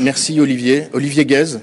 [0.00, 0.88] Merci Olivier.
[0.92, 1.60] Olivier Guèze,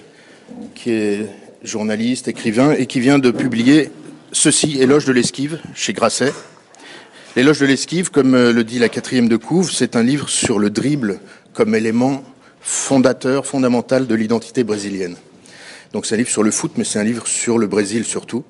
[0.74, 1.28] qui est
[1.64, 3.92] journaliste, écrivain et qui vient de publier
[4.31, 6.31] ceci, Éloge de l'esquive, chez Grasset.
[7.36, 10.59] L'éloge de l'esquive, comme euh, le dit la quatrième de couve, c'est un livre sur
[10.59, 11.20] le dribble
[11.52, 12.23] comme élément
[12.62, 15.18] fondateur, fondamental de l'identité brésilienne.
[15.91, 18.45] Donc c'est un livre sur le foot, mais c'est un livre sur le Brésil surtout.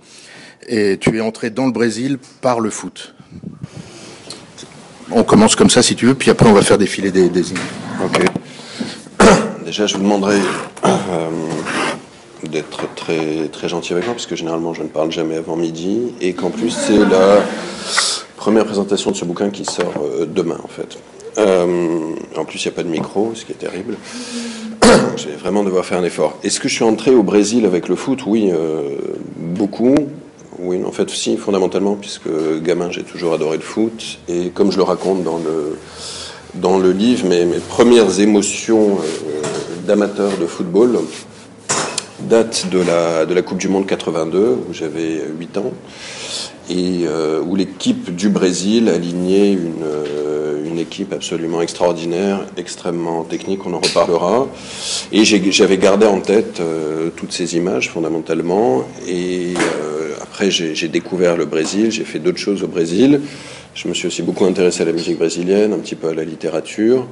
[0.67, 3.15] Et tu es entré dans le Brésil par le foot.
[5.09, 7.45] On commence comme ça si tu veux, puis après on va faire défiler des, des.
[9.71, 10.35] Déjà, je vous demanderai
[10.83, 11.29] euh,
[12.43, 16.11] d'être très, très gentil avec moi, parce que généralement, je ne parle jamais avant midi,
[16.19, 17.41] et qu'en plus, c'est la
[18.35, 20.97] première présentation de ce bouquin qui sort euh, demain, en fait.
[21.37, 23.95] Euh, en plus, il n'y a pas de micro, ce qui est terrible.
[25.15, 26.37] je vais vraiment devoir faire un effort.
[26.43, 28.25] Est-ce que je suis entré au Brésil avec le foot?
[28.25, 28.51] Oui,
[29.37, 29.95] beaucoup.
[30.59, 32.27] Oui, en fait, si, fondamentalement, puisque
[32.61, 35.77] gamin, j'ai toujours adoré le foot, et comme je le raconte dans le
[36.55, 39.41] dans le livre mes, premières émotions euh,
[39.87, 40.99] d'amateur de football
[42.21, 45.73] datent de la, de la Coupe du Monde 82, où j'avais 8 ans,
[46.69, 53.65] et euh, où l'équipe du Brésil alignait une, euh, une équipe absolument extraordinaire, extrêmement technique,
[53.65, 54.47] on en reparlera.
[55.11, 56.61] Et j'avais gardé en tête
[57.15, 59.53] toutes ces images fondamentalement, et
[60.21, 63.21] après j'ai découvert le Brésil, j'ai fait d'autres choses au Brésil.
[63.73, 66.25] Je me suis aussi beaucoup intéressé à la musique brésilienne, un petit peu à la
[66.25, 67.07] littérature.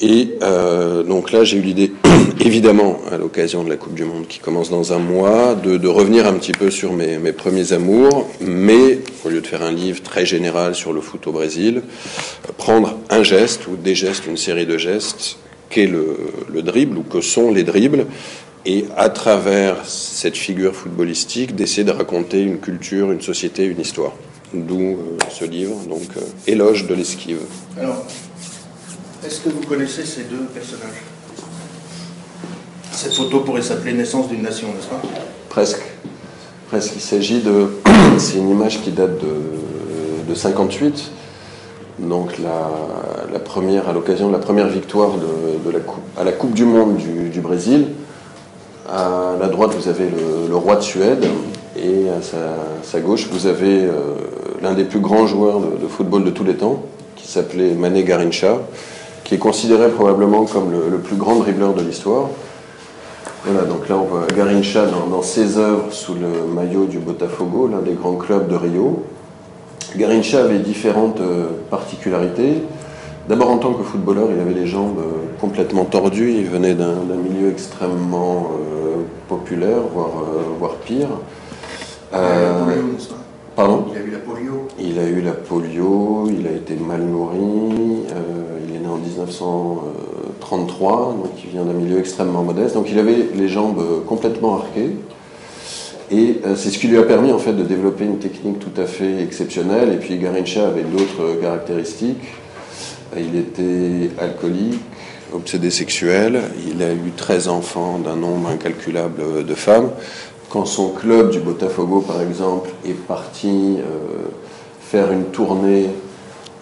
[0.00, 1.92] Et euh, donc là, j'ai eu l'idée,
[2.40, 6.26] évidemment, à l'occasion de la Coupe du Monde qui commence dans un mois, de, revenir
[6.26, 10.24] un petit peu sur mes, premiers amours, mais au lieu de faire un livre très
[10.24, 11.82] général sur le foot au Brésil,
[12.58, 17.20] prendre un geste ou des gestes, une série de gestes, qu'est le dribble ou que
[17.20, 18.06] sont les dribbles,
[18.66, 24.12] et à travers cette figure footballistique, d'essayer de raconter une culture, une société, une histoire.
[24.54, 24.96] D'où euh,
[25.28, 27.40] ce livre, donc euh, Éloge de l'esquive.
[27.78, 28.04] Alors,
[29.24, 31.02] est-ce que vous connaissez ces deux personnages?
[32.92, 35.02] Cette photo pourrait s'appeler Naissance d'une nation, n'est-ce pas?
[35.48, 35.82] Presque.
[36.68, 36.92] Presque.
[36.94, 37.70] Il s'agit de.
[38.18, 41.10] C'est une image qui date de, de 58.
[41.98, 42.70] Donc la,
[43.32, 46.54] la première, à l'occasion de la première victoire de, de la coupe, à la Coupe
[46.54, 47.88] du Monde du, du, Brésil.
[48.88, 51.26] À la droite, vous avez le, le roi de Suède
[51.78, 52.22] et à
[52.82, 54.14] sa, gauche, vous avez euh,
[54.62, 56.82] l'un des plus grands joueurs de, football de tous les temps,
[57.16, 58.58] qui s'appelait Mané Garincha,
[59.24, 62.28] qui est considéré probablement comme le, plus grand dribbleur de l'histoire.
[63.44, 67.80] Voilà, donc là on voit Garincha dans, ses œuvres sous le maillot du Botafogo, l'un
[67.80, 69.04] des grands clubs de Rio.
[69.96, 72.62] Garincha avait différentes euh, particularités.
[73.28, 76.94] D'abord en tant que footballeur, il avait les jambes euh, complètement tordues, il venait d'un
[77.16, 78.50] milieu extrêmement
[79.28, 80.12] populaire, voire,
[80.58, 81.08] voire pire.
[82.14, 82.64] Euh,
[83.54, 83.84] pardon?
[83.90, 84.68] Il a eu la polio.
[84.78, 88.96] Il a eu la polio, il a été mal nourri, euh, il est né en
[88.96, 92.74] 1933, donc il vient d'un milieu extrêmement modeste.
[92.74, 94.96] Donc il avait les jambes complètement arquées.
[96.10, 98.80] Et euh, c'est ce qui lui a permis en fait de développer une technique tout
[98.80, 99.92] à fait exceptionnelle.
[99.92, 102.22] Et puis Garincha avait d'autres caractéristiques.
[103.16, 104.80] Il était alcoolique,
[105.32, 106.42] obsédé sexuel.
[106.68, 109.90] Il a eu 13 enfants d'un nombre incalculable de femmes
[110.50, 114.28] quand son club du Botafogo, par exemple, est parti euh,
[114.80, 115.88] faire une tournée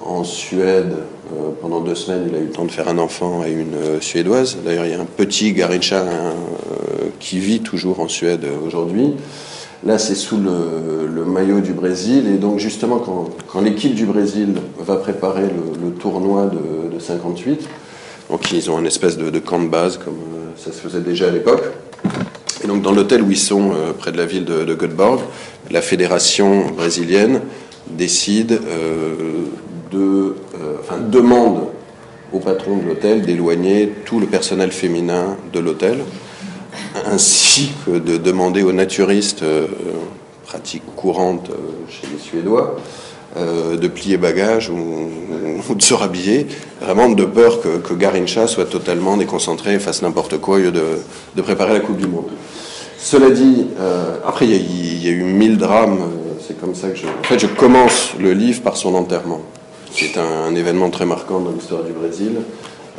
[0.05, 0.95] en Suède
[1.33, 3.75] euh, pendant deux semaines, il a eu le temps de faire un enfant à une
[3.75, 4.59] euh, Suédoise.
[4.65, 6.05] D'ailleurs, il y a un petit Garincha
[7.21, 9.15] qui vit toujours en Suède aujourd'hui.
[9.85, 12.27] Là, c'est sous le, maillot du Brésil.
[12.29, 17.69] Et donc, justement, quand, l'équipe du Brésil va préparer le, tournoi de, de, 58,
[18.31, 20.19] donc ils ont une espèce de camp de base, comme
[20.57, 21.65] ça se faisait déjà à l'époque.
[22.65, 25.21] Et donc dans l'hôtel où ils sont, euh, près de la ville de, Göteborg,
[25.71, 27.43] la fédération brésilienne
[27.91, 29.45] décide euh,
[29.93, 31.67] de, euh, demande
[32.33, 35.99] au patron de l'hôtel d'éloigner tout le personnel féminin de l'hôtel,
[37.07, 39.45] ainsi que de demander aux naturistes,
[40.45, 41.51] pratique courante
[41.89, 42.77] chez les Suédois,
[43.37, 45.11] de plier bagages ou,
[45.75, 46.49] de se rhabiller,
[46.81, 51.43] vraiment de peur que, Garincha soit totalement déconcentré et fasse n'importe quoi au lieu de,
[51.43, 52.31] préparer la Coupe du Monde.
[53.05, 56.97] Cela dit, euh, après il y, a eu mille drames, euh, c'est comme ça que
[56.97, 57.05] je...
[57.07, 59.43] En fait, je commence le livre par son enterrement.
[59.93, 62.33] C'est un, un, événement très marquant dans l'histoire du Brésil.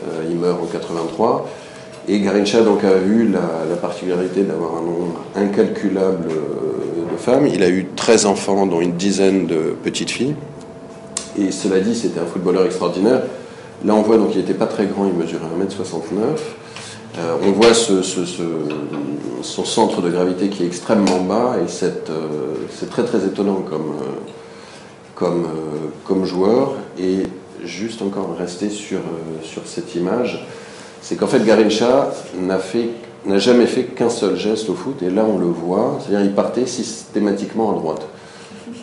[0.04, 1.50] Euh, il meurt en 83.
[2.08, 7.48] Et Garincha donc a eu la, la particularité d'avoir un nombre incalculable de femmes.
[7.48, 10.36] Il a eu 13 enfants, dont une dizaine de petites filles.
[11.36, 13.24] Et cela dit, c'était un footballeur extraordinaire.
[13.84, 16.38] Là, on voit, donc, il n'était pas très grand, il mesurait 1m69.
[17.18, 18.02] Euh, on voit ce,
[19.42, 22.56] son centre de gravité qui est extrêmement bas et c'est euh,
[22.90, 23.96] très très étonnant comme,
[25.22, 25.46] euh,
[26.04, 26.74] comme, joueur.
[27.00, 27.24] Et
[27.64, 29.00] juste encore rester sur,
[29.44, 30.46] sur cette image,
[31.02, 35.38] c'est qu'en fait Garincha n'a jamais fait qu'un seul geste au foot, et là on
[35.38, 38.06] le voit, c'est-à-dire il partait systématiquement à droite.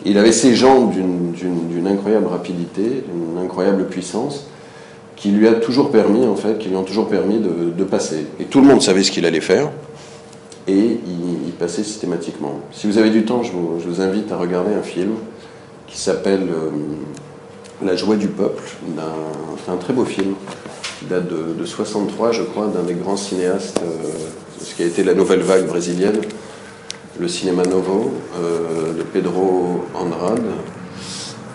[0.05, 4.47] Il avait ses jambes d'une incroyable rapidité, d'une incroyable puissance,
[5.15, 8.25] qui lui a toujours permis, en fait, qui lui ont toujours permis de, passer.
[8.39, 9.69] Et tout le monde savait ce qu'il allait faire,
[10.67, 12.59] et il, passait systématiquement.
[12.71, 15.11] Si vous avez du temps, je vous, invite à regarder un film
[15.87, 16.69] qui s'appelle euh,
[17.85, 18.63] La joie du peuple,
[19.63, 20.33] c'est un très beau film,
[20.99, 24.09] qui date de, de 63, je crois, d'un des grands cinéastes, euh,
[24.59, 26.19] ce qui a été la nouvelle vague brésilienne,
[27.19, 30.41] le cinéma novo euh, de Pedro Andrade.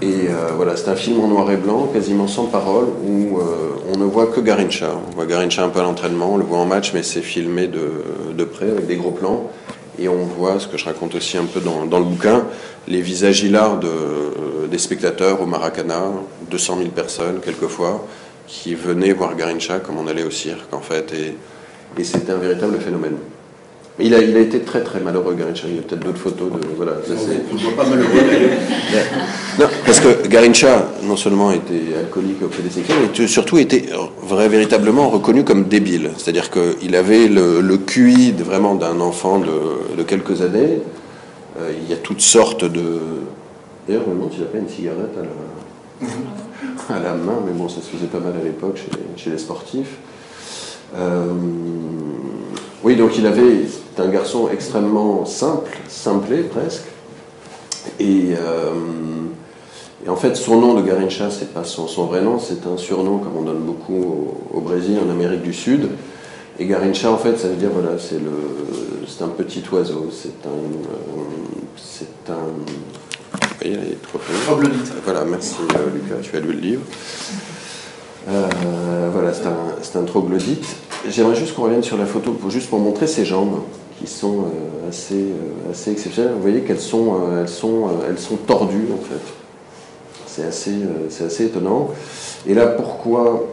[0.01, 3.41] Et euh, voilà, c'est un film en noir et blanc, quasiment sans parole, où
[3.93, 4.91] on ne voit que Garincha.
[5.09, 7.67] On voit Garincha un peu à l'entraînement, on le voit en match, mais c'est filmé
[7.67, 7.91] de,
[8.33, 9.51] de, près avec des gros plans.
[9.99, 12.45] Et on voit, ce que je raconte aussi un peu dans, dans le bouquin,
[12.87, 16.13] les visages hilars de, des spectateurs au Maracana,
[16.51, 18.07] 200 000 personnes quelquefois,
[18.47, 21.35] qui venaient voir Garincha comme on allait au cirque en fait, et,
[22.01, 23.17] et c'était un véritable phénomène.
[24.01, 25.67] Il a, il a été très très malheureux, Garincha.
[25.69, 26.59] Il y a peut-être d'autres photos de.
[26.77, 27.75] Voilà, ça c'est.
[27.75, 28.09] pas malheureux
[29.59, 32.71] Non, parce que Garincha, non seulement était alcoolique auprès des
[33.19, 33.87] mais surtout était
[34.23, 36.11] vrai, véritablement reconnu comme débile.
[36.17, 40.81] C'est-à-dire qu'il avait le, le, QI vraiment d'un enfant de, de, quelques années.
[41.61, 43.01] Euh, il y a toutes sortes de.
[43.87, 46.09] D'ailleurs, je me demande s'il n'a pas une cigarette à la.
[46.09, 46.15] Mhm
[46.89, 48.91] à la main, mais bon, ça se faisait pas mal à l'époque chez,
[49.23, 49.97] chez, les sportifs.
[50.97, 51.27] Euh,
[52.83, 53.67] oui, donc il avait,
[53.99, 56.85] c'était un garçon extrêmement simple, simplé presque.
[57.99, 58.71] Et, euh,
[60.07, 62.77] et, en fait, son nom de Garincha, c'est pas son, son, vrai nom, c'est un
[62.77, 63.97] surnom comme on donne beaucoup
[64.53, 65.89] au, au, Brésil, en Amérique du Sud.
[66.61, 68.31] Et Garincha, en fait, ça veut dire, voilà, c'est le,
[69.09, 71.25] c'est un petit oiseau, c'est un, euh,
[71.77, 72.37] c'est un
[73.61, 74.21] voyez, elle est trop
[75.05, 76.83] Voilà, merci euh, Lucas, tu as lu le livre.
[78.29, 80.67] Euh, voilà, c'est un, un, troglodyte.
[81.09, 83.63] J'aimerais juste qu'on revienne sur la photo, pour, juste pour montrer ses jambes,
[83.99, 85.27] qui sont euh, assez,
[85.71, 86.35] assez exceptionnelles.
[86.35, 89.21] Vous voyez qu'elles sont, elles sont, elles sont tordues, en fait.
[90.27, 90.75] C'est assez,
[91.11, 91.91] c'est assez étonnant.
[92.47, 93.45] Et là, pourquoi...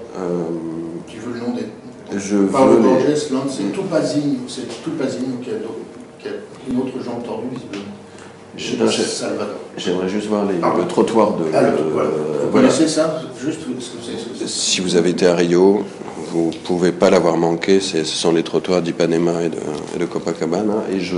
[1.07, 2.17] tu veux le nom des...
[2.17, 3.15] Je Par veux le les...
[3.15, 5.53] c'est Topazine, c'est Topazine qui a,
[6.19, 6.31] qui a
[6.69, 7.95] une autre jambe tordue, visiblement.
[9.77, 11.43] J'aimerais juste voir les, le trottoir de.
[11.53, 11.61] Ah,
[12.43, 13.21] Vous connaissez ça?
[13.43, 13.59] Juste
[14.45, 15.83] Si vous avez été à Rio,
[16.35, 17.79] vous ne pouvez pas l'avoir manqué.
[17.79, 19.49] Ce sont les trottoirs d'Ipanema et
[19.97, 20.83] de, Copacabana.
[20.91, 21.15] Et je,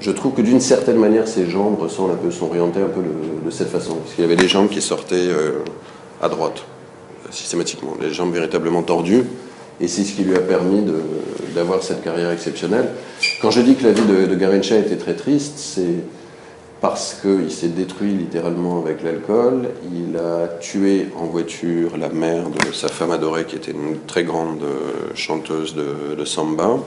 [0.00, 3.02] je trouve que d'une certaine manière, ces jambes ressemblent un peu, sont orientées un peu
[3.02, 3.96] de, cette façon.
[3.96, 5.64] Parce qu'il y avait des jambes qui sortaient euh,
[6.22, 6.62] à droite,
[7.30, 7.96] systématiquement.
[8.00, 9.24] Des jambes véritablement tordues.
[9.80, 10.84] Et c'est ce qui lui a permis
[11.54, 12.90] d'avoir cette carrière exceptionnelle.
[13.42, 15.96] Quand je dis que la vie de, de Garincha était très triste, c'est
[16.80, 19.70] parce qu'il s'est détruit littéralement avec l'alcool.
[19.92, 24.22] Il a tué en voiture la mère de sa femme adorée, qui était une très
[24.22, 26.78] grande euh, chanteuse de, samba.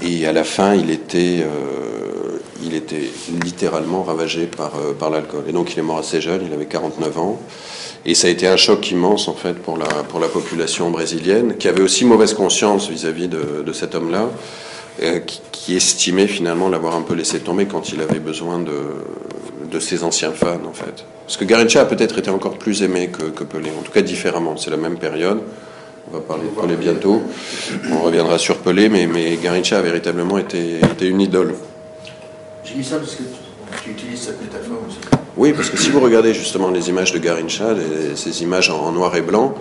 [0.00, 2.38] Et à la fin, il était, euh,
[3.44, 5.44] littéralement ravagé par, euh, par l'alcool.
[5.48, 7.40] Et donc, il est mort assez jeune, il avait 49 ans.
[8.06, 11.82] Et ça a été un choc immense, en fait, pour la, population brésilienne, qui avait
[11.82, 14.30] aussi mauvaise conscience vis-à-vis de cet homme-là.
[15.02, 15.20] Euh,
[15.52, 18.72] qui, estimait finalement l'avoir un peu laissé tomber quand il avait besoin de,
[19.70, 21.04] de ses anciens fans, en fait.
[21.26, 24.00] Parce que Garincha a peut-être été encore plus aimé que, que, Pelé, en tout cas
[24.00, 24.56] différemment.
[24.56, 25.40] C'est la même période.
[26.10, 27.22] On va parler de Pelé bientôt.
[27.92, 31.54] On reviendra sur Pelé, mais, mais Garincha a véritablement été, été une idole.
[32.64, 33.24] J'ai mis ça parce que
[33.84, 34.98] tu utilises cette métaphore aussi.
[35.36, 37.74] Oui, parce que si vous regardez justement les images de Garincha,
[38.16, 39.54] ces images en, noir et blanc,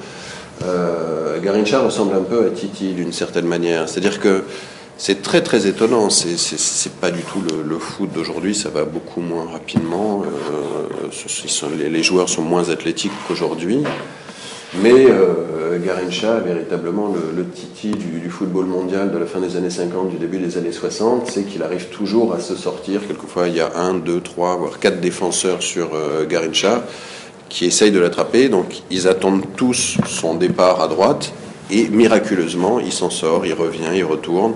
[0.64, 3.90] euh, Garincha ressemble un peu à Titi d'une certaine manière.
[3.90, 4.46] C'est-à-dire que
[4.98, 6.10] c'est très très étonnant.
[6.10, 8.56] C'est pas du tout le, foot d'aujourd'hui.
[8.56, 10.24] Ça va beaucoup moins rapidement.
[10.24, 13.84] Euh, les, joueurs sont moins athlétiques qu'aujourd'hui.
[14.82, 20.10] Mais euh, Garincha, véritablement le, titi du, football mondial de la fin des années 50,
[20.10, 23.02] du début des années 60, c'est qu'il arrive toujours à se sortir.
[23.08, 26.84] Quelquefois, il y a un, deux, trois, voire quatre défenseurs sur euh, Garincha
[27.50, 28.50] qui essayent de l'attraper.
[28.50, 31.32] Donc, ils attendent tous son départ à droite.
[31.70, 34.54] Et miraculeusement, il s'en sort, il revient, il retourne.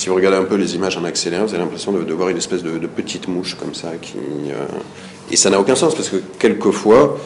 [0.00, 2.38] Si vous regardez un peu les images en accéléré, vous avez l'impression de, voir une
[2.38, 3.90] espèce de, petite mouche comme ça.
[4.00, 4.16] Qui,
[4.48, 4.64] euh,
[5.30, 7.18] Et ça n'a aucun sens parce que quelquefois,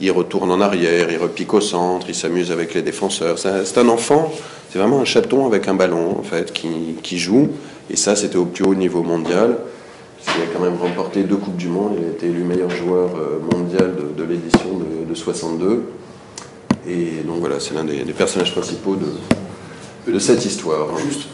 [0.00, 3.38] il retourne en arrière, il repique au centre, il s'amuse avec les défenseurs.
[3.38, 4.32] C'est un enfant,
[4.70, 7.50] c'est vraiment un chaton avec un ballon en fait qui, joue.
[7.90, 9.58] Et ça, c'était au plus haut niveau mondial.
[10.26, 11.98] Il a quand même remporté deux Coupes du Monde.
[12.00, 15.82] Il a été élu meilleur joueur euh, mondial de, l'édition de, 62.
[16.88, 20.88] Et donc voilà, c'est l'un des, personnages principaux de, de cette histoire.
[20.98, 21.28] Juste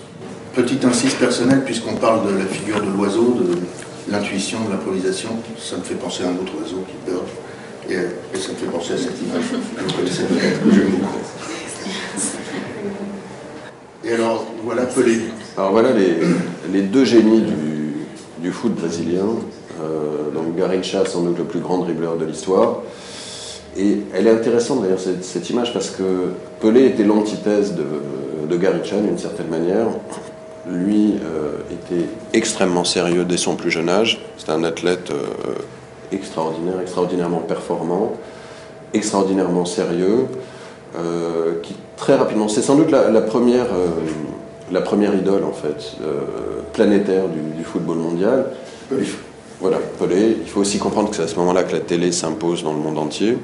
[0.58, 5.76] Petite insiste personnelle, puisqu'on parle de la figure de l'oiseau, de l'intuition, de l'improvisation, ça
[5.76, 7.22] me fait penser à un autre oiseau qui peur.
[7.88, 7.94] Et,
[8.36, 11.20] ça me fait penser à cette image vous j'aime beaucoup.
[14.04, 15.20] Et alors, voilà Pelé.
[15.56, 17.44] Alors voilà les, deux génies
[18.42, 19.26] du, foot brésilien.
[19.80, 22.78] Euh, donc Garincha, sans doute le plus grand dribbleur de l'histoire.
[23.76, 27.84] Et elle est intéressante d'ailleurs cette, image parce que Pelé était l'antithèse de,
[28.50, 29.86] de d'une certaine manière.
[30.70, 34.20] Lui euh, était extrêmement sérieux dès son plus jeune âge.
[34.36, 35.54] C'était un athlète euh,
[36.12, 38.12] extraordinaire, extraordinairement performant,
[38.92, 40.26] extraordinairement sérieux,
[40.98, 43.66] euh, qui très rapidement, c'est sans doute la, première,
[44.70, 45.96] la première idole en fait
[46.72, 48.46] planétaire du, football mondial.
[49.60, 50.36] Voilà, Pelé.
[50.40, 52.78] Il faut aussi comprendre que c'est à ce moment-là que la télé s'impose dans le
[52.78, 53.36] monde entier.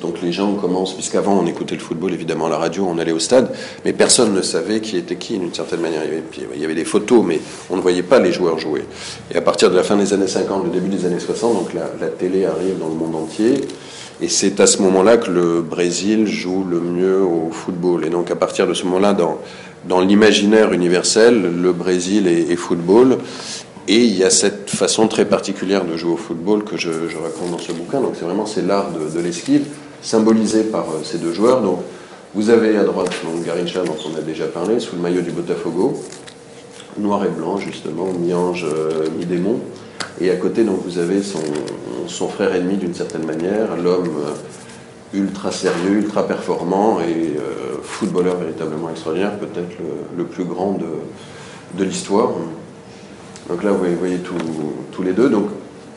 [0.00, 3.12] Donc les gens commencent, puisqu'avant on écoutait le football évidemment à la radio, on allait
[3.12, 6.02] au stade, mais personne ne savait qui était qui d'une certaine manière.
[6.54, 8.84] Il y, avait, des photos, mais on ne voyait pas les joueurs jouer.
[9.32, 11.74] Et à partir de la fin des années 50, le début des années 60, donc
[11.74, 13.60] la, télé arrive dans le monde entier.
[14.22, 18.04] Et c'est à ce moment-là que le Brésil joue le mieux au football.
[18.04, 19.38] Et donc à partir de ce moment-là, dans,
[19.88, 23.18] dans l'imaginaire universel, le Brésil est, football.
[23.92, 27.50] Et il y a cette façon très particulière de jouer au football que je, raconte
[27.50, 28.00] dans ce bouquin.
[28.00, 29.66] Donc c'est vraiment c'est l'art de, l'esquive
[30.00, 31.60] symbolisé par euh, ces deux joueurs.
[31.60, 31.80] Donc,
[32.36, 35.32] vous avez à droite donc, Garincha, dont on a déjà parlé, sous le maillot du
[35.32, 36.00] Botafogo,
[36.98, 39.58] noir et blanc, justement, mi-ange, euh, mi-démon.
[40.20, 41.42] Et à côté, donc, vous avez son,
[42.06, 47.34] son frère ennemi, d'une certaine manière, l'homme euh, ultra sérieux, ultra performant et
[47.82, 49.76] footballeur véritablement extraordinaire, peut-être
[50.16, 50.86] le, plus grand de,
[51.76, 52.30] de l'histoire.
[53.50, 54.18] Donc là, vous voyez,
[54.92, 55.28] tous les deux.
[55.28, 55.48] Donc,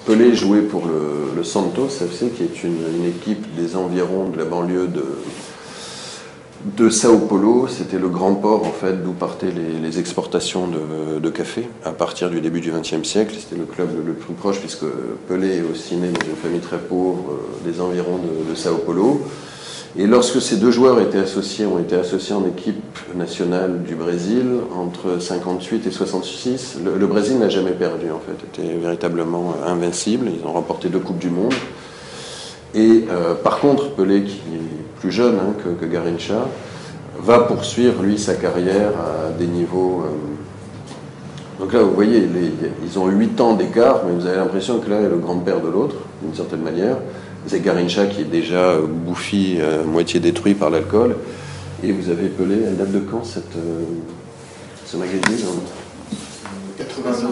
[0.08, 4.88] Pelé jouait pour le, Santos FC, qui est une, équipe des environs de la banlieue
[6.78, 7.68] de, Sao Paulo.
[7.68, 12.42] C'était le grand port, en fait, d'où partaient les, exportations de, café à partir du
[12.42, 13.36] début du XXe siècle.
[13.38, 14.86] C'était le club le, plus proche, puisque
[15.28, 18.78] Pelé est aussi né dans une famille très pauvre euh, des environs de, de Sao
[18.78, 19.22] Paulo.
[19.96, 24.46] Et lorsque ces deux joueurs étaient associés, ont été associés en équipe nationale du Brésil
[24.76, 30.32] entre 58 et 66, le, Brésil n'a jamais perdu en fait, était véritablement invincible.
[30.36, 31.54] Ils ont remporté deux coupes du monde.
[32.74, 36.48] Et euh, par contre, Pelé, qui est plus jeune hein, que, Garincha,
[37.20, 40.06] va poursuivre lui sa carrière à des niveaux.
[40.08, 42.28] Euh, donc là, vous voyez,
[42.84, 45.70] ils ont 8 ans d'écart, mais vous avez l'impression que là, est le grand-père de
[45.70, 46.98] l'autre, d'une certaine manière.
[47.48, 51.16] C'est Garincha qui est déjà euh, bouffi, euh, moitié détruit par l'alcool.
[51.84, 53.84] Et vous avez Pelé, elle date de quand cette, euh,
[54.86, 55.22] ce magazine
[56.78, 57.28] 82.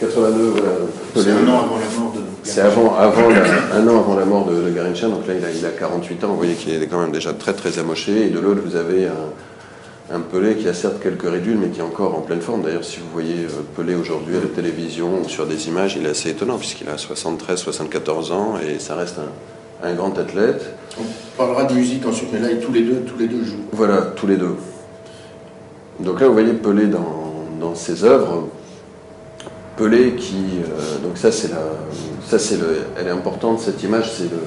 [0.00, 0.68] 82, voilà.
[1.14, 2.20] C'est un an avant la mort de.
[2.42, 5.64] C'est avant, avant un an avant la mort de, Garincha, donc là il a, il
[5.64, 8.26] a 48 ans, vous voyez qu'il est quand même déjà très très amoché.
[8.26, 9.12] Et de l'autre, vous avez un,
[10.12, 12.62] un Pelé qui a certes quelques ridules, mais qui est encore en pleine forme.
[12.62, 16.06] D'ailleurs, si vous voyez euh, Pelé aujourd'hui à la télévision ou sur des images, il
[16.06, 19.16] est assez étonnant, puisqu'il a 73, 74 ans, et ça reste
[19.82, 20.74] un, grand athlète.
[20.98, 21.02] On
[21.36, 23.64] parlera de musique ensuite, mais là, tous les deux, tous les deux jouent.
[23.72, 24.56] Voilà, tous les deux.
[26.00, 28.48] Donc là, vous voyez Pelé dans, dans ses œuvres.
[29.76, 30.36] Pelé qui...
[30.62, 31.62] Euh, donc ça, c'est la...
[32.26, 32.78] Ça, c'est le...
[32.98, 34.38] Elle est importante, cette image, c'est le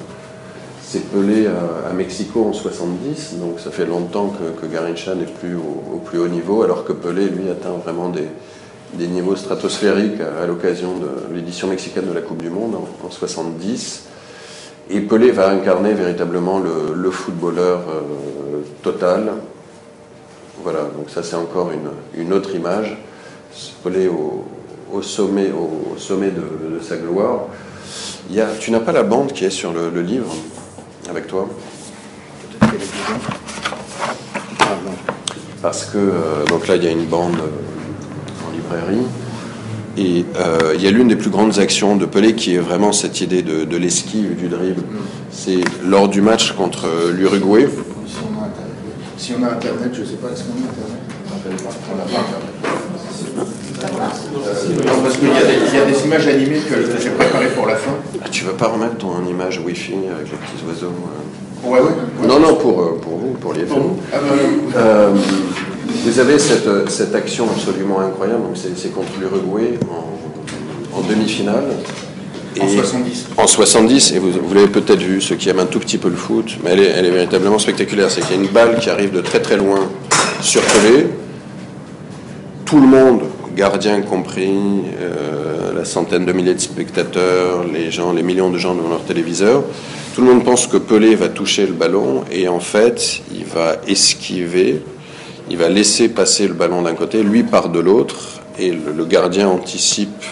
[0.90, 5.98] c'est Pelé à, Mexico en 70, donc ça fait longtemps que, Garincha n'est plus au,
[5.98, 8.28] plus haut niveau, alors que Pelé, lui, atteint vraiment des,
[9.08, 14.04] niveaux stratosphériques à, l'occasion de l'édition mexicaine de la Coupe du Monde en, 70.
[14.90, 19.34] Et Pelé va incarner véritablement le, footballeur euh, total.
[20.64, 21.72] Voilà, donc ça c'est encore
[22.16, 22.98] une, autre image.
[23.84, 27.48] Pelé au, sommet, au sommet de, sa gloire.
[28.30, 30.34] Il y tu n'as pas la bande qui est sur le livre?
[31.10, 31.48] Avec toi
[35.62, 39.06] Parce que, euh, donc là, il y a une bande euh, en librairie.
[39.98, 42.92] Et euh, il y a l'une des plus grandes actions de Pelé qui est vraiment
[42.92, 44.84] cette idée de, l'esquive, du dribble.
[45.32, 47.68] C'est lors du match contre l'Uruguay.
[49.18, 50.98] Si on a Internet, je ne sais pas, est-ce qu'on a Internet?
[51.92, 52.57] On n'a pas Internet.
[54.44, 57.92] Parce qu'il y, y, a des images animées que j'ai préparées pour la fin.
[58.24, 62.28] Ah, tu veux pas remettre ton image Wi-Fi avec les petits oiseaux euh ouais, ouais,
[62.28, 63.76] Non, non, pour, euh, pour vous, pour l'IFM.
[64.14, 65.10] Ah, bah, euh,
[66.06, 71.66] vous avez cette, cette, action absolument incroyable, c'est contre l'Uruguay en, en demi-finale.
[72.60, 73.26] En 70.
[73.38, 76.10] En 70, et vous, vous l'avez peut-être vu, ceux qui aiment un tout petit peu
[76.10, 78.10] le foot, mais elle est, elle est véritablement spectaculaire.
[78.10, 79.90] C'est qu'il y a une balle qui arrive de très très loin
[80.42, 81.08] sur Pelé.
[82.66, 83.22] Tout le monde,
[83.58, 84.54] gardien compris,
[85.76, 89.64] la centaine de milliers de spectateurs, les gens, les millions de gens devant leur téléviseur.
[90.14, 93.78] Tout le monde pense que Pelé va toucher le ballon et en fait, il va
[93.88, 94.84] esquiver,
[95.50, 99.48] il va laisser passer le ballon d'un côté, lui part de l'autre et le, gardien
[99.48, 100.24] anticipe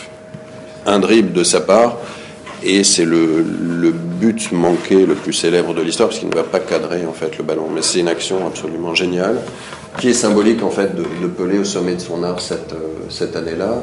[0.86, 1.98] un dribble de sa part
[2.64, 6.44] et c'est le, le, but manqué le plus célèbre de l'histoire parce qu'il ne va
[6.44, 7.68] pas cadrer en fait le ballon.
[7.74, 9.38] Mais c'est une action absolument géniale
[10.00, 13.36] qui est symbolique en fait de, Pelé au sommet de son art cette, euh, cette
[13.36, 13.82] année-là,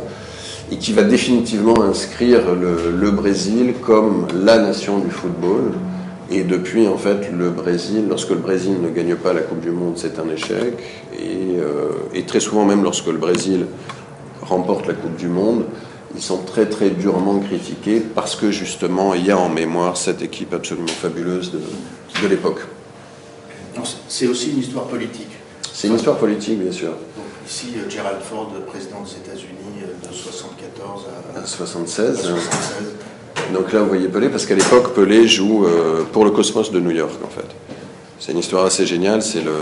[0.70, 5.72] et qui va définitivement inscrire le, Brésil comme la nation du football.
[6.30, 9.70] Et depuis, en fait, le Brésil, lorsque le Brésil ne gagne pas la Coupe du
[9.70, 10.78] Monde, c'est un échec.
[11.12, 13.66] Et, euh, et, très souvent, même lorsque le Brésil
[14.40, 15.64] remporte la Coupe du Monde,
[16.14, 20.22] ils sont très très durement critiqués parce que justement, il y a en mémoire cette
[20.22, 21.60] équipe absolument fabuleuse de,
[22.22, 22.60] de l'époque.
[24.08, 25.31] C'est aussi une histoire politique.
[25.72, 26.90] C'est une histoire politique, bien sûr.
[27.48, 31.02] ici, euh, Gerald Ford, président des États-Unis euh, de 74
[31.36, 32.32] à, 76.
[33.54, 36.78] Donc là, vous voyez Pelé, parce qu'à l'époque, Pelé joue euh, pour le Cosmos de
[36.78, 37.46] New York, en fait.
[38.20, 39.22] C'est une histoire assez géniale.
[39.22, 39.52] C'est le,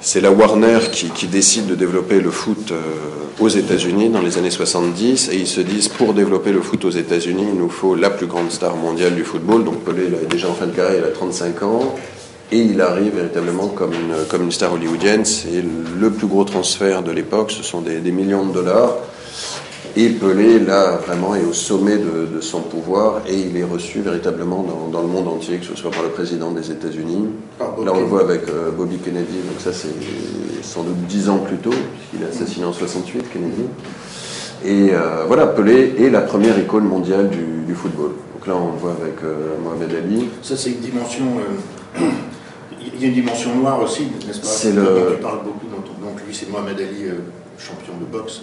[0.00, 2.72] c'est la Warner qui, décide de développer le foot
[3.40, 6.90] aux États-Unis dans les années 70, et ils se disent pour développer le foot aux
[6.90, 9.64] États-Unis, il nous faut la plus grande star mondiale du football.
[9.64, 11.96] Donc Pelé, il est déjà en fin de carrière, il a 35 ans.
[12.52, 15.24] Et il arrive véritablement comme une, comme une star hollywoodienne.
[15.24, 15.64] C'est
[16.00, 18.94] le plus gros transfert de l'époque, ce sont des, millions de dollars.
[19.96, 24.64] Et Pelé, là, vraiment, est au sommet de, son pouvoir et il est reçu véritablement
[24.92, 27.30] dans, le monde entier, que ce soit par le président des États-Unis.
[27.58, 29.88] là, on le voit avec euh, Bobby Kennedy, donc ça, c'est
[30.62, 33.62] sans doute dix ans plus tôt, puisqu'il a assassiné en 68, Kennedy.
[34.64, 38.12] Et euh, voilà, Pelé est la première icône mondiale du, football.
[38.34, 40.28] Donc là, on le voit avec euh, Mohamed Ali.
[40.42, 41.24] Ça, c'est une dimension
[42.94, 44.46] il y a une dimension noire aussi, n'est-ce pas?
[44.46, 45.14] C'est le...
[45.16, 47.14] Tu parles beaucoup, donc lui c'est Mohamed Ali, euh,
[47.58, 48.42] champion de boxe.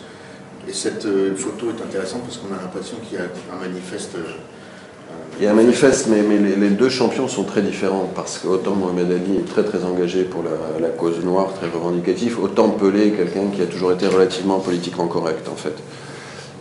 [0.67, 4.15] Et cette euh, photo est intéressante parce qu'on a l'impression qu'il y a un manifeste.
[4.15, 4.23] Euh,
[5.39, 8.75] il y a un manifeste, mais, mais les, deux champions sont très différents parce qu'autant
[8.75, 13.11] Mohamed Ali est très très engagé pour la, cause noire, très revendicatif, autant Pelé est
[13.11, 15.73] quelqu'un qui a toujours été relativement politiquement correct en fait.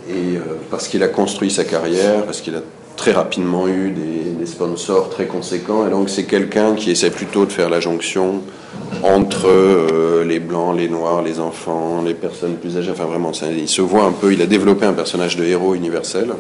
[0.09, 0.39] Et
[0.71, 2.63] parce qu'il a construit sa carrière, parce qu'il a
[2.97, 5.87] très rapidement eu des, sponsors très conséquents.
[5.87, 8.43] Et donc c'est quelqu'un qui essaie plutôt de faire la jonction
[9.03, 12.91] entre euh, les blancs, les noirs, les enfants, les personnes plus âgées.
[12.91, 16.33] Enfin vraiment, il se voit un peu, il a développé un personnage de héros universel,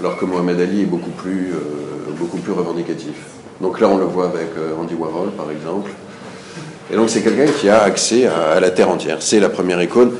[0.00, 3.14] alors que Mohamed Ali est beaucoup plus, euh, beaucoup plus revendicatif.
[3.60, 5.92] Donc là, on le voit avec euh, Andy Warhol, par exemple.
[6.92, 9.18] Et donc c'est quelqu'un qui a accès à la terre entière.
[9.20, 10.12] C'est la première icône.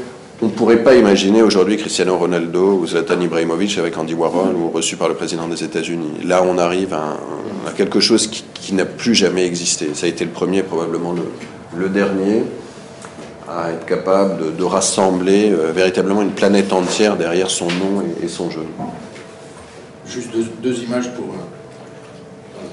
[0.43, 4.71] On ne pourrait pas imaginer aujourd'hui Cristiano Ronaldo ou Zlatan Ibrahimovic avec Andy Warhol ou
[4.71, 6.25] reçu par le président des États-Unis.
[6.25, 7.17] Là, on arrive à,
[7.77, 9.95] quelque chose qui, n'a plus jamais existé.
[9.95, 11.15] Ça a été le premier, probablement
[11.77, 12.43] le, dernier,
[13.49, 18.51] à être capable de, rassembler euh, véritablement une planète entière derrière son nom et, son
[18.51, 18.67] jeu.
[20.09, 21.27] Juste deux, images pour.
[21.27, 22.67] Euh,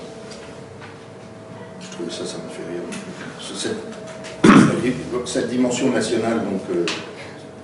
[1.82, 2.82] je trouvais ça, ça me fait rire.
[3.55, 6.62] Cette, cette dimension nationale, donc.
[6.75, 6.84] Euh,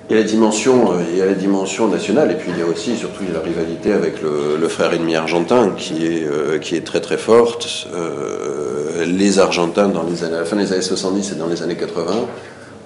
[0.08, 2.60] il y a la dimension, euh, il y a la dimension nationale, et puis il
[2.60, 6.76] y a aussi surtout la rivalité avec le, frère ennemi argentin qui est, euh, qui
[6.76, 7.88] est très très forte.
[7.94, 11.64] Euh, les Argentins, dans les années, à la fin des années 70 et dans les
[11.64, 12.14] années 80,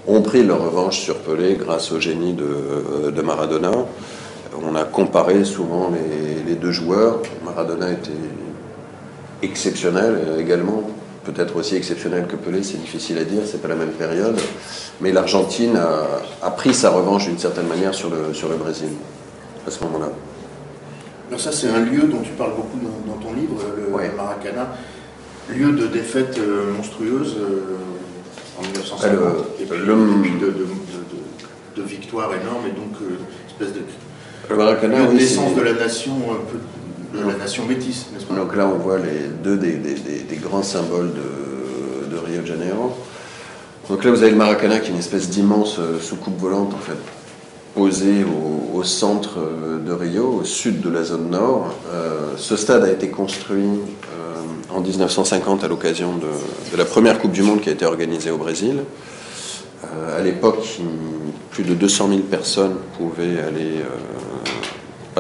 [0.08, 3.72] ont pris leur revanche sur Pelé grâce au génie de, de Maradona.
[4.62, 7.22] On a comparé souvent les, les, deux joueurs.
[7.46, 8.12] Maradona était
[9.42, 10.84] exceptionnel également,
[11.32, 14.38] peut-être aussi exceptionnel que Pelé, c'est difficile à dire, c'est pas la même période.
[15.02, 15.78] Mais l'Argentine
[16.42, 18.90] a, pris sa revanche d'une certaine manière sur le, sur le Brésil
[19.68, 20.10] à ce moment-là.
[21.28, 24.76] Alors ça, c'est un lieu dont tu parles beaucoup dans, ton livre, le Maracana,
[25.50, 27.78] lieu de défaite euh, monstrueuse euh,
[28.58, 29.12] en 1950,
[29.60, 29.80] et puis,
[31.76, 33.82] de, victoire énorme, et donc euh, espèce de
[34.50, 36.58] le Maracana, de naissance de la nation un peu
[37.14, 42.42] la nation métisse, Donc là, on voit les deux des, des, grands symboles de, Rio
[42.42, 42.94] de Janeiro.
[43.90, 46.78] Donc là, vous avez le Maracana, qui est une espèce d'immense euh, soucoupe volante, en
[46.78, 46.98] fait,
[47.74, 51.74] posée au, centre euh, de Rio, au sud de la zone nord.
[51.92, 53.80] Euh, ce stade a été construit
[54.72, 58.38] en 1950 à l'occasion de, la première Coupe du Monde qui a été organisée au
[58.38, 58.84] Brésil.
[60.16, 60.64] à l'époque,
[61.50, 63.82] plus de 200 000 personnes pouvaient aller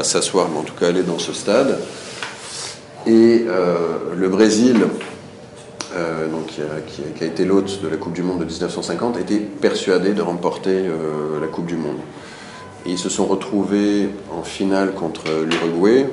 [0.03, 1.79] s'asseoir, mais en tout cas aller dans ce stade.
[3.07, 4.77] Et euh, le Brésil,
[5.95, 10.13] euh, donc, qui a, été l'hôte de la Coupe du Monde de 1950, était persuadé
[10.13, 11.97] de remporter euh, la Coupe du Monde.
[12.85, 16.09] Ils se sont retrouvés en finale contre l'Uruguay.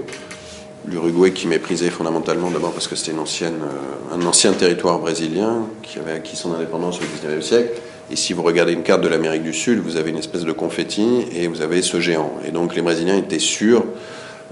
[0.86, 6.36] L'Uruguay qui méprisait fondamentalement d'abord parce que c'était un ancien territoire brésilien qui avait acquis
[6.36, 9.80] son indépendance au 19e siècle et si vous regardez une carte de l'Amérique du Sud,
[9.80, 12.32] vous avez une espèce de confetti et vous avez ce géant.
[12.46, 13.84] Et donc les Brésiliens étaient sûrs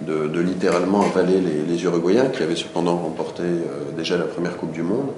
[0.03, 4.83] de, littéralement avaler les, Uruguayens, qui avaient cependant remporté euh, déjà la première Coupe du
[4.83, 5.11] Monde.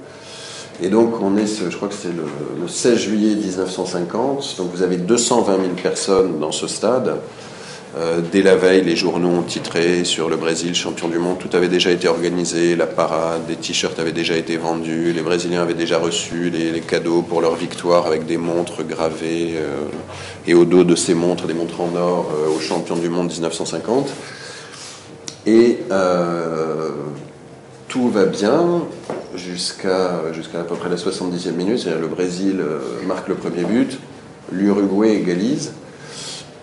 [0.83, 4.99] Et donc on est, je crois que c'est le, 16 juillet 1950, donc vous avez
[4.99, 7.17] 220 000 personnes dans ce stade.
[7.99, 11.39] Euh, dès la veille, les journaux ont titré sur le Brésil champion du monde.
[11.39, 15.63] Tout avait déjà été organisé, la parade, des t-shirts avaient déjà été vendus, les Brésiliens
[15.63, 19.87] avaient déjà reçu les, cadeaux pour leur victoire avec des montres gravées euh,
[20.47, 23.29] et au dos de ces montres, des montres en or euh, au champion du monde
[23.29, 24.11] 1950.
[25.47, 25.79] Et
[27.89, 28.83] tout va bien
[29.37, 32.61] jusqu'à jusqu'à à peu près la 70e minute, c'est-à-dire le Brésil
[33.07, 33.97] marque le premier but,
[34.51, 35.73] l'Uruguay égalise.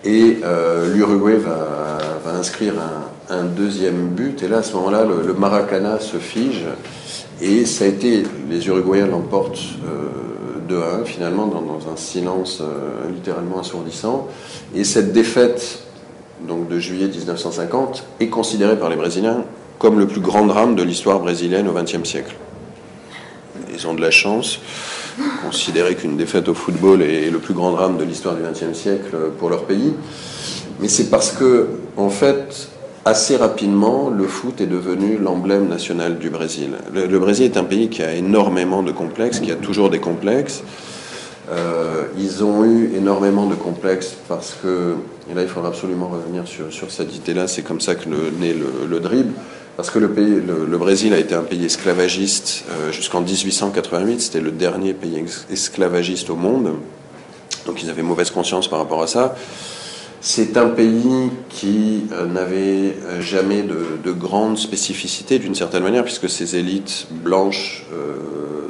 [0.04, 1.98] Et euh, l'Uruguay va,
[2.38, 2.74] inscrire
[3.30, 4.42] un, deuxième but.
[4.42, 6.64] Et là, à ce moment-là, le, Maracana se fige.
[7.40, 9.58] Et ça a été, les Uruguayens l'emportent
[10.70, 14.28] euh, 2-1, finalement, dans, un silence euh, littéralement assourdissant.
[14.74, 15.84] Et cette défaite
[16.46, 19.44] donc, de juillet 1950 est considérée par les Brésiliens
[19.78, 22.34] comme le plus grand drame de l'histoire brésilienne au XXe siècle.
[23.72, 24.60] Ils ont de la chance
[25.44, 29.16] considérer qu'une défaite au football est le plus grand drame de l'histoire du XXe siècle
[29.38, 29.94] pour leur pays.
[30.80, 32.68] Mais c'est parce que, en fait,
[33.04, 36.70] assez rapidement, le foot est devenu l'emblème national du Brésil.
[36.92, 40.62] Le, Brésil est un pays qui a énormément de complexes, qui a toujours des complexes.
[41.52, 44.94] Euh, ils ont eu énormément de complexes parce que,
[45.30, 48.54] et là il faudra absolument revenir sur, sur cette idée-là, c'est comme ça que naît
[48.54, 49.34] le, le dribble.
[49.76, 54.40] Parce que le, pays, le, Brésil a été un pays esclavagiste euh, jusqu'en 1888, c'était
[54.40, 56.74] le dernier pays esclavagiste au monde,
[57.66, 59.34] donc ils avaient mauvaise conscience par rapport à ça.
[60.20, 66.04] C'est un pays qui euh, n'avait euh, jamais de, de grandes spécificités d'une certaine manière,
[66.04, 67.84] puisque ses élites blanches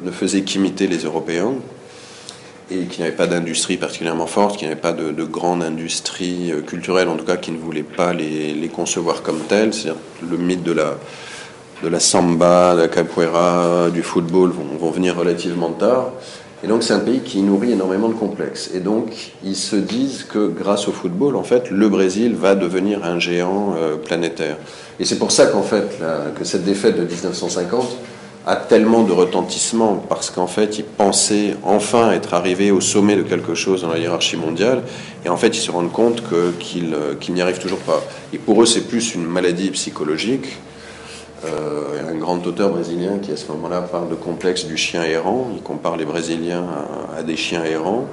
[0.02, 1.52] ne faisaient qu'imiter les Européens
[2.70, 7.08] et qui n'avait pas d'industrie particulièrement forte, qui n'avait pas de, grande industrie euh, culturelle,
[7.08, 9.74] en tout cas qui ne voulait pas les, concevoir comme telles.
[9.74, 10.96] C'est-à-dire le mythe de la,
[11.82, 14.50] de la samba, de la capoeira, du football
[14.80, 16.10] vont, venir relativement tard.
[16.62, 18.70] Et donc c'est un pays qui nourrit énormément de complexes.
[18.74, 23.04] Et donc ils se disent que grâce au football, en fait, le Brésil va devenir
[23.04, 24.56] un géant euh, planétaire.
[24.98, 25.98] Et c'est pour ça qu'en fait,
[26.38, 27.96] que cette défaite de 1950
[28.46, 33.22] a tellement de retentissement parce qu'en fait, ils pensaient enfin être arrivés au sommet de
[33.22, 34.82] quelque chose dans la hiérarchie mondiale,
[35.24, 38.02] et en fait, ils se rendent compte euh, qu'ils n'y arrivent toujours pas.
[38.32, 40.58] Et pour eux, c'est plus une maladie psychologique.
[41.46, 45.48] Euh, un grand auteur brésilien qui, à ce moment-là, parle de complexe du chien errant.
[45.54, 46.64] Il compare les Brésiliens
[47.16, 48.06] à, des chiens errants.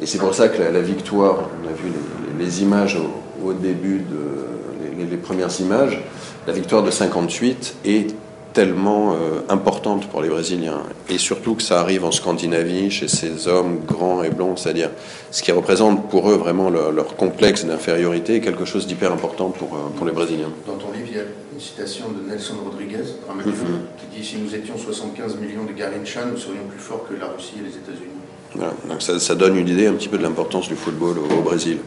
[0.00, 1.92] Et c'est pour ça que la, victoire, on a vu
[2.38, 2.98] les, images
[3.44, 6.00] au, début de les, les premières images,
[6.46, 8.14] la victoire de 58 est
[8.52, 10.82] tellement euh, importante pour les Brésiliens.
[11.08, 14.90] Et surtout que ça arrive en Scandinavie, chez ces hommes grands et blonds, c'est-à-dire
[15.30, 19.90] ce qui représente pour eux vraiment leur, complexe d'infériorité, quelque chose d'hyper important pour, euh,
[19.96, 20.50] pour les Brésiliens.
[20.66, 23.52] Dans ton livre, il y a une citation de Nelson Rodriguez, mhm.
[23.98, 27.26] qui dit Si nous étions 75 millions de Garincha, nous serions plus forts que la
[27.26, 28.70] Russie et les États-Unis.
[28.88, 31.78] donc ça, ça, donne une idée un petit peu de l'importance du football au, Brésil.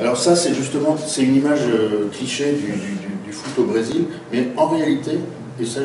[0.00, 4.48] Alors ça, c'est justement, c'est une image euh, cliché du, du, foot au Brésil, mais
[4.56, 5.18] en réalité,
[5.60, 5.80] et ça,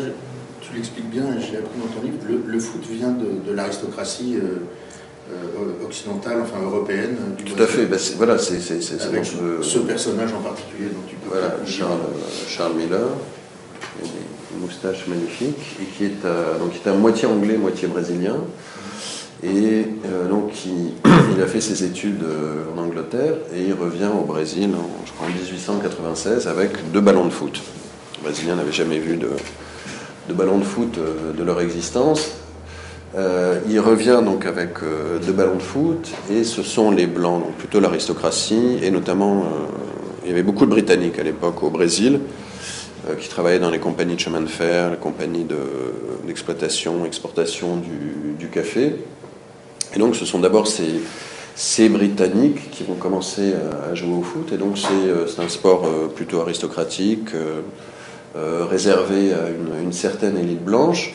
[0.61, 4.59] tu l'expliques bien, j'ai appris dans ton livre, le, foot vient de, l'aristocratie euh,
[5.31, 7.15] euh, occidentale, enfin européenne.
[7.45, 8.55] Tout à fait, bah, voilà, c'est
[9.03, 11.99] Avec ce, personnage en particulier dont tu peux Voilà, Charles,
[12.47, 13.07] Charles, Miller,
[14.53, 18.37] une moustache magnifique, et qui est, à, donc, qui est à moitié anglais, moitié brésilien.
[19.43, 20.91] Et euh, donc, il,
[21.35, 22.23] il, a fait ses études
[22.75, 27.25] en Angleterre et il revient au Brésil, en, je crois en 1896, avec deux ballons
[27.25, 27.61] de foot.
[28.21, 32.33] Les Brésiliens n'avaient jamais vu de, ballons de foot euh, de leur existence.
[33.15, 37.41] Euh, il revient donc avec euh, deux ballons de foot et ce sont les blancs,
[37.43, 39.45] donc plutôt l'aristocratie et notamment
[40.23, 42.19] il y avait beaucoup de Britanniques à l'époque au Brésil
[43.19, 45.47] qui travaillaient dans les compagnies de chemin de fer, les compagnies
[46.27, 47.77] d'exploitation, exportation
[48.37, 48.97] du, café.
[49.95, 53.53] Et donc ce sont d'abord ces Britanniques qui vont commencer
[53.89, 57.29] à, jouer au foot et donc c'est un sport plutôt aristocratique.
[58.33, 61.11] Euh, réservé à une, certaine élite blanche.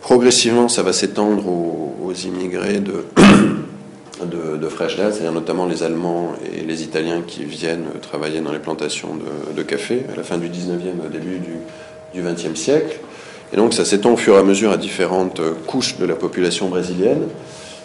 [0.00, 3.04] Progressivement, ça va s'étendre aux, immigrés de,
[4.24, 9.18] de, de c'est-à-dire notamment les Allemands et les Italiens qui viennent travailler dans les plantations
[9.54, 11.58] de, café à la fin du 19e, au début du,
[12.14, 13.00] du 20e siècle.
[13.52, 16.68] Et donc ça s'étend au fur et à mesure à différentes couches de la population
[16.68, 17.24] brésilienne.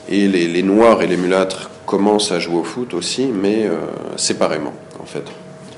[0.08, 3.76] Et les, Noirs et les mulâtres commencent à jouer au foot aussi, mais euh,
[4.16, 5.24] séparément, en fait.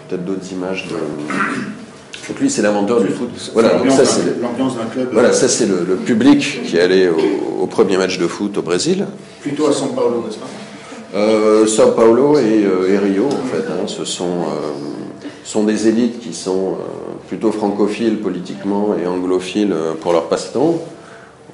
[0.07, 0.95] Peut-être d'autres images de,
[2.27, 3.29] donc lui, c'est l'inventeur du foot.
[3.53, 5.09] Voilà, ça c'est l'ambiance d'un club.
[5.11, 9.05] Voilà, ça c'est le, public qui allait au, au, premier match de foot au Brésil.
[9.41, 10.47] Plutôt à São Paulo, n'est-ce pas?
[11.13, 13.65] Euh, São Paulo et, euh, Rio, en fait.
[13.69, 14.71] Hein, ce sont, euh,
[15.43, 16.75] sont des élites qui sont euh,
[17.27, 20.79] plutôt francophiles politiquement et anglophiles euh, pour leur passe-temps.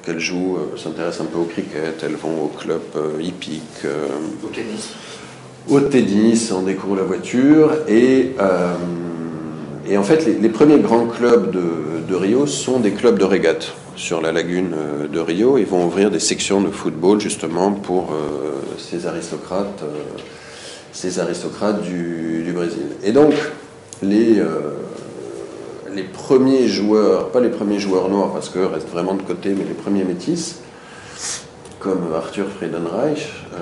[0.06, 2.80] Elles jouent, s'intéressent un peu au cricket, elles vont au club
[3.20, 3.84] hippique.
[4.42, 4.88] au tennis
[5.68, 7.72] au tennis, on découvre la voiture.
[7.88, 8.30] Et,
[9.88, 14.20] et en fait, les, premiers grands clubs de, Rio sont des clubs de régate sur
[14.20, 14.70] la lagune
[15.10, 15.58] de Rio.
[15.58, 18.10] Ils vont ouvrir des sections de football justement pour
[18.76, 19.82] ces aristocrates,
[20.92, 22.86] ces aristocrates du, Brésil.
[23.04, 23.34] Et donc,
[24.02, 24.42] les
[26.02, 29.74] premiers joueurs, pas les premiers joueurs noirs parce qu'eux restent vraiment de côté, mais les
[29.74, 30.60] premiers métis,
[31.80, 33.56] comme Arthur Friedenreich, euh,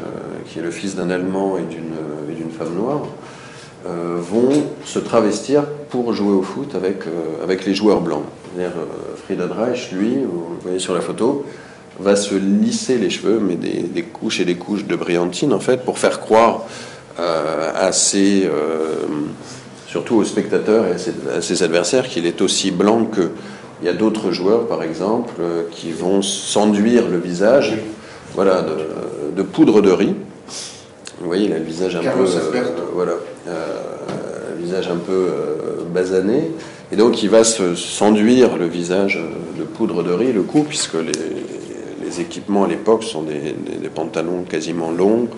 [0.47, 3.03] qui est le fils d'un Allemand et d'une femme noire,
[3.87, 4.51] euh, vont
[4.85, 8.25] se travestir pour jouer au foot avec, euh, avec les joueurs blancs.
[9.25, 11.45] Friedenreich, lui, vous voyez sur la photo,
[12.01, 15.61] va se lisser les cheveux, mais des, des, couches et des couches de brillantine, en
[15.61, 16.63] fait, pour faire croire
[17.19, 18.49] à ces
[19.97, 20.93] surtout aux spectateurs et
[21.35, 23.31] à ses, adversaires qu'il est aussi blanc que.
[23.83, 27.75] Il y a d'autres joueurs, par exemple, euh, qui vont s'enduire le visage
[28.35, 28.65] voilà,
[29.37, 30.15] de, poudre de riz.
[31.21, 32.25] Vous voyez, il a le visage un peu.
[32.25, 32.63] Euh,
[32.95, 33.13] voilà.
[33.49, 35.29] Euh, visage un peu
[35.93, 36.51] basané.
[36.91, 39.23] Et donc, il va s'enduire le visage
[39.59, 43.55] de poudre de riz, le cou, puisque les, équipements à l'époque sont des,
[43.95, 45.29] pantalons quasiment longs,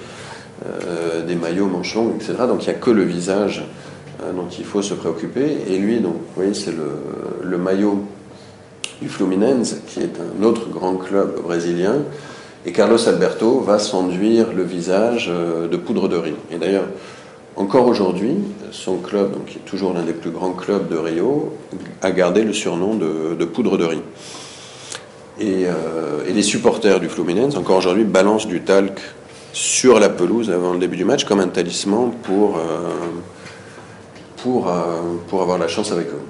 [1.27, 2.35] des maillots manchons, etc.
[2.47, 3.65] Donc, il n'y a que le visage
[4.25, 5.59] euh, dont il faut se préoccuper.
[5.69, 8.05] Et lui, donc, vous voyez, c'est le, maillot
[9.01, 11.99] du Fluminense, qui est un autre grand club brésilien.
[12.67, 16.35] Et Carlos Alberto va s'enduire le visage euh, de poudre de riz.
[16.51, 16.87] Et d'ailleurs,
[17.59, 18.37] encore aujourd'hui,
[18.71, 21.53] son club, qui est toujours l'un des plus grands clubs de Rio,
[22.03, 24.03] a gardé le surnom de, poudre de riz.
[25.41, 29.01] Et, euh, et, les supporters du Fluminense, encore aujourd'hui, balancent du talc
[29.53, 32.91] sur la pelouse avant le début du match comme un talisman pour, euh,
[34.43, 36.23] pour avoir la chance avec eux.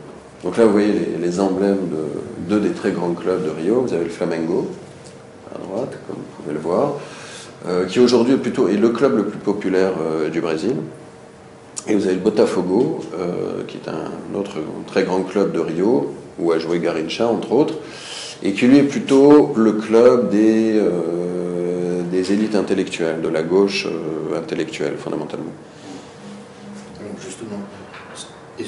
[0.45, 3.81] Donc là, vous voyez les, emblèmes de deux des très grands clubs de Rio.
[3.81, 4.69] Vous avez le Flamengo,
[5.55, 6.93] à droite, comme vous pouvez le voir,
[7.67, 10.77] euh, qui aujourd'hui est plutôt est le club le plus populaire euh, du Brésil.
[11.89, 13.01] Et vous avez le Botafogo,
[13.67, 17.75] qui est un autre très grand club de Rio, où a joué Garincha, entre autres,
[18.43, 20.79] et qui lui est plutôt le club des,
[22.11, 23.87] des élites intellectuelles, de la gauche
[24.37, 25.53] intellectuelle, fondamentalement.
[28.59, 28.65] Et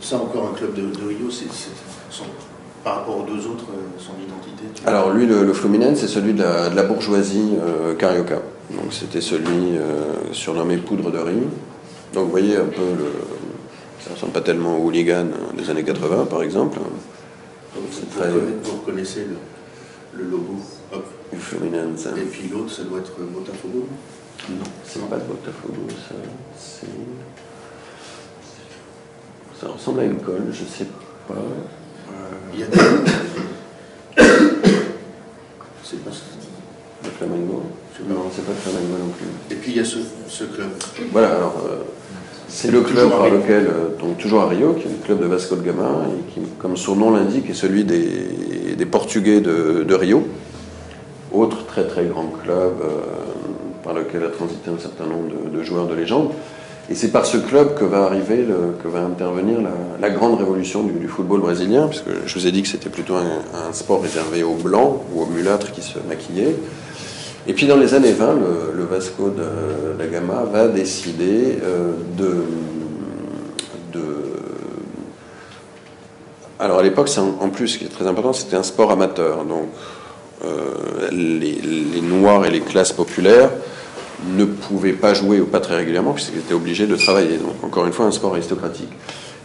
[0.00, 1.46] ça, encore, un club de, Rio, c'est
[2.82, 6.42] par rapport aux deux autres, euh, son identité Alors lui, le, Fluminense, c'est celui de
[6.42, 8.36] la, bourgeoisie euh, carioca.
[8.70, 11.42] Donc c'était celui euh, surnommé poudre de riz.
[12.12, 13.12] Donc vous voyez un peu le...
[14.00, 16.78] Ça ressemble pas tellement au hooligan des années 80, par exemple.
[17.74, 19.26] vous, reconnaissez
[20.14, 20.56] le, logo
[21.32, 22.06] du Fluminense.
[22.06, 23.86] Et puis l'autre, ça doit être Botafogo
[24.48, 26.14] Non, c'est pas Botafogo, ça.
[29.60, 30.86] Ça ressemble à une colle, je sais
[31.28, 31.34] pas.
[32.54, 32.78] Il y a des.
[35.84, 36.22] c'est pas ça.
[37.04, 37.62] Le Flamengo
[38.08, 39.54] Non, c'est pas le Flamengo non plus.
[39.54, 40.70] Et puis il y a ce, ce club.
[41.12, 41.62] Voilà, alors.
[41.66, 41.84] Euh,
[42.50, 45.26] c'est le club par lequel, euh, donc toujours à Rio, qui est le club de
[45.26, 49.84] Vasco de Gama, et qui, comme son nom l'indique, est celui des, des Portugais de,
[49.86, 50.26] de, Rio.
[51.32, 52.88] Autre très très grand club euh,
[53.84, 56.32] par lequel a transité un certain nombre de, de joueurs de légende.
[56.90, 58.44] Et c'est par ce club que va arriver,
[58.82, 59.58] que va intervenir
[60.00, 63.72] la, grande révolution du, football brésilien, puisque je vous ai dit que c'était plutôt un,
[63.72, 66.56] sport réservé aux blancs ou aux mulâtres qui se maquillaient.
[67.46, 68.34] Et puis dans les années 20,
[68.76, 72.44] le, Vasco de, la Gama va décider euh, de,
[76.58, 79.46] Alors à l'époque, en, plus, ce qui est très important, c'était un sport amateur.
[79.46, 79.68] Donc
[80.44, 83.50] euh, les, Noirs et les classes populaires
[84.36, 87.38] ne pouvaient pas jouer ou pas très régulièrement puisqu'ils étaient obligés de travailler.
[87.38, 88.90] Donc encore une fois, un sport aristocratique.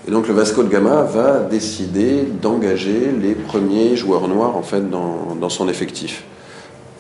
[0.06, 4.90] Et donc le Vasco de Gama va décider d'engager les premiers joueurs noirs en fait
[4.90, 6.26] dans son effectif.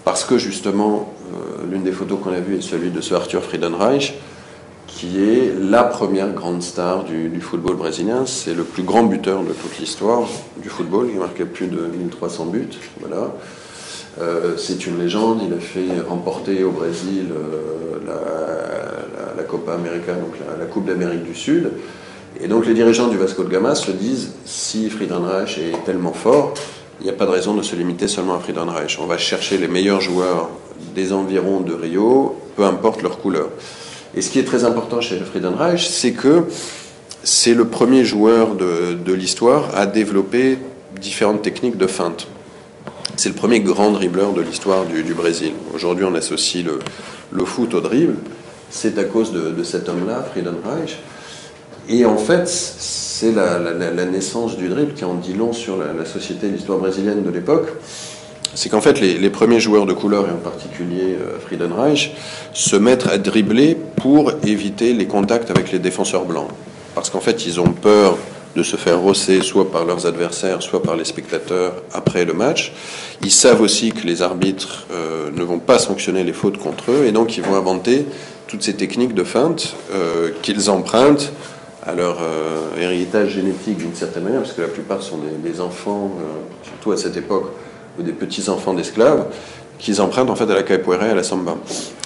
[0.06, 3.44] Parce que justement, euh, l'une des photos qu'on a vues est celui de ce Arthur
[3.44, 4.14] Friedenreich,
[4.86, 8.26] qui est la première grande star du, football brésilien.
[8.28, 10.22] C'est le plus grand buteur de toute l'histoire
[10.58, 11.08] du football.
[11.12, 12.70] Il a marqué plus de 1300 buts.
[13.02, 13.34] Voilà.
[14.22, 18.00] Euh, c'est une légende, il a fait remporter au Brésil euh,
[19.36, 21.72] la, Copa América, donc la, Coupe d'Amérique du Sud.
[22.40, 26.54] Et donc les dirigeants du Vasco de Gama se disent si Friedenreich est tellement fort,
[27.00, 28.98] il n'y a pas de raison de se limiter seulement à Friedenreich.
[29.02, 30.50] On va chercher les meilleurs joueurs
[30.94, 33.50] des environs de Rio, peu importe leur couleur.
[34.16, 36.46] Et ce qui est très important chez Friedenreich, c'est que
[37.24, 40.58] c'est le premier joueur de, de l'histoire à développer
[41.00, 42.28] différentes techniques de feinte.
[43.18, 45.54] C'est le premier grand dribbleur de l'histoire du, Brésil.
[45.74, 48.18] Aujourd'hui, on associe le, foot au dribble.
[48.70, 50.98] C'est à cause de, cet homme-là, Friedenreich.
[51.88, 56.48] Et en fait, c'est la, naissance du dribble qui en dit long sur la, société
[56.48, 57.68] et l'histoire brésilienne de l'époque.
[58.56, 62.16] c'est qu'en fait, les, premiers joueurs de couleur, et en particulier euh, Friedenreich,
[62.54, 66.50] se mettent à dribbler pour éviter les contacts avec les défenseurs blancs.
[66.96, 68.18] Parce qu'en fait, ils ont peur
[68.56, 72.74] de se faire rosser soit par leurs adversaires, soit par les spectateurs après le match.
[73.22, 77.06] Ils savent aussi que les arbitres euh, ne vont pas sanctionner les fautes contre eux,
[77.06, 78.06] et donc ils vont inventer
[78.48, 81.34] toutes ces techniques de feinte euh, qu'ils empruntent
[81.86, 86.12] à leur euh, héritage génétique d'une certaine manière, parce que la plupart sont des, enfants,
[86.64, 87.52] surtout à cette époque,
[88.00, 89.26] ou des petits-enfants d'esclaves,
[89.78, 91.56] qu'ils empruntent en fait à la capoeira et à la samba.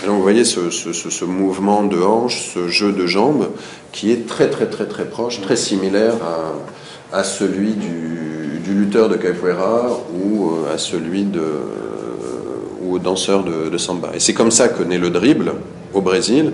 [0.05, 3.49] Donc vous voyez ce, mouvement de hanches, ce jeu de jambes,
[3.91, 6.15] qui est très très très très proche, très similaire
[7.13, 11.43] à, celui du, lutteur de capoeira ou à celui de
[12.83, 14.11] ou au danseur de, de samba.
[14.13, 15.53] Et c'est comme ça que naît le dribble
[15.93, 16.53] au Brésil,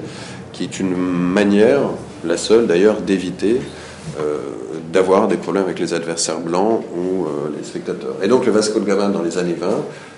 [0.53, 1.81] qui est une manière,
[2.25, 3.59] la seule d'ailleurs, d'éviter
[4.19, 4.37] euh,
[4.91, 8.15] d'avoir des problèmes avec les adversaires blancs ou euh, les spectateurs.
[8.23, 9.67] Et donc le Vasco de Gama, dans les années 20,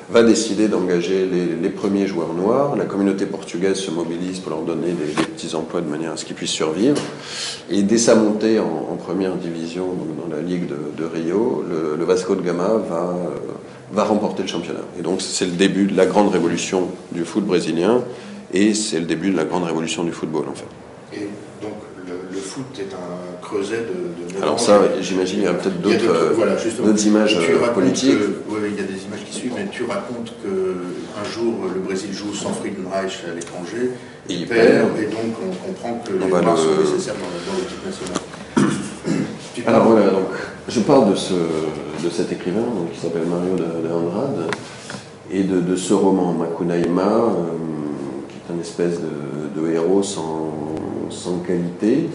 [0.10, 1.28] va décider d'engager
[1.62, 2.76] les, premiers joueurs noirs.
[2.76, 6.26] La communauté portugaise se mobilise pour leur donner des, petits emplois de manière à ce
[6.26, 6.98] qu'ils puissent survivre.
[7.70, 9.88] Et dès sa montée en, première division
[10.22, 11.64] dans la Ligue de, Rio,
[11.98, 13.54] le, Vasco de Gama va, euh,
[13.92, 14.82] va remporter le championnat.
[15.00, 18.02] Et donc c'est le début de la grande révolution du foot brésilien
[18.54, 21.20] et c'est le début de la grande révolution du football en fait.
[21.20, 21.28] Et
[21.62, 21.74] donc
[22.58, 24.38] foot est un creuset de...
[24.38, 28.16] de Alors ça, j'imagine, il y a peut-être d'autres euh, images euh, politiques.
[28.16, 32.34] il y a des images qui suivent, mais tu racontes qu'un jour le Brésil joue
[32.34, 33.92] sans Friedenreich à l'étranger,
[34.30, 38.22] et il perd, et donc on comprend que les Noirs sont nécessaires dans, l'équipe nationale.
[39.68, 40.30] Alors voilà, donc
[40.68, 44.50] je parle de, ce, de cet écrivain donc, qui s'appelle Mario de, de, Andrade
[45.32, 50.54] et de, de ce roman, Makunaima, euh, un espèce de, héros sans,
[51.10, 52.10] sans, qualité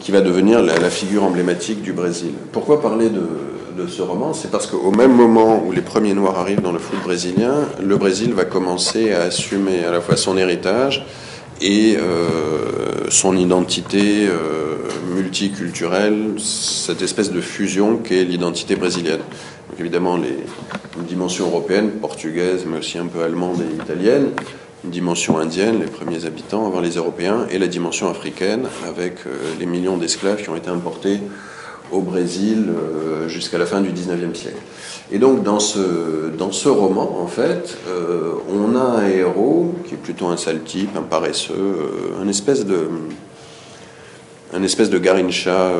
[0.00, 2.32] qui va devenir la, figure emblématique du Brésil.
[2.52, 4.32] Pourquoi parler de, ce roman?
[4.32, 7.96] C'est parce qu'au même moment où les premiers Noirs arrivent dans le foot brésilien, le
[7.96, 11.04] Brésil va commencer à assumer à la fois son héritage
[11.60, 14.76] et euh, son identité euh,
[15.14, 19.20] multiculturelle, cette espèce de fusion qu'est l'identité brésilienne.
[19.70, 20.36] Donc évidemment, les,
[20.98, 24.30] une dimension européenne, portugaise, mais aussi un peu allemande et italienne,
[24.84, 29.66] dimension indienne, les premiers habitants avant les Européens, et la dimension africaine, avec euh, les
[29.66, 31.20] millions d'esclaves qui ont été importés
[31.92, 34.60] au Brésil euh, jusqu'à la fin du XIXe siècle.
[35.12, 40.26] Et donc dans ce, roman, en fait, euh, on a un héros qui est plutôt
[40.26, 41.76] un sale type, un paresseux,
[42.20, 42.88] un espèce de
[44.54, 45.70] un espèce de garincha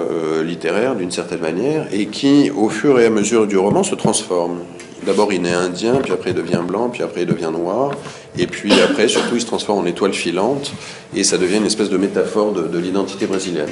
[0.42, 4.60] littéraire d'une certaine manière, et qui, au fur et à mesure du roman, se transforme.
[5.04, 7.90] D'abord, il est indien, puis après, il devient blanc, puis après, il devient noir.
[8.38, 10.72] Et puis après, surtout, il se transforme en étoile filante,
[11.14, 13.70] et ça devient une espèce de métaphore de, l'identité brésilienne.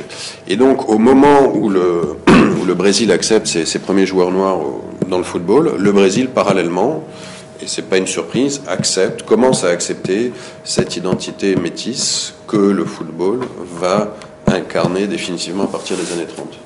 [0.48, 2.16] Et donc, au moment où le,
[2.74, 4.58] Brésil accepte ses, ses, premiers joueurs noirs
[5.08, 7.04] dans le football, le Brésil, parallèlement,
[7.62, 10.32] et c'est pas une surprise, accepte, commence à accepter
[10.64, 13.40] cette identité métisse que le football
[13.78, 14.16] va
[14.46, 16.58] incarner définitivement à partir des années 30.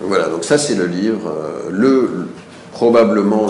[0.00, 2.28] Voilà, donc ça c'est le livre, euh, le,
[2.74, 3.46] probablement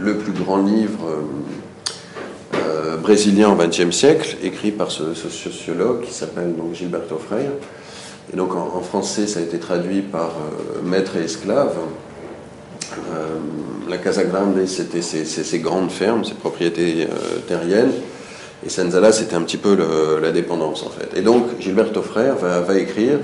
[0.00, 6.12] le, plus grand livre euh, euh, brésilien au XXe siècle, écrit par ce, sociologue qui
[6.12, 7.52] s'appelle donc Gilberto Freire.
[8.32, 11.74] Et donc en, français, ça a été traduit par euh, Maître et esclave.
[13.88, 17.06] la Casa Grande, c'était ses, grandes fermes, ses propriétés
[17.46, 17.92] terriennes.
[18.66, 19.76] Et Senzala, c'était un petit peu
[20.20, 21.16] la dépendance, en fait.
[21.16, 23.18] Et donc, Gilberto Freire va, va écrire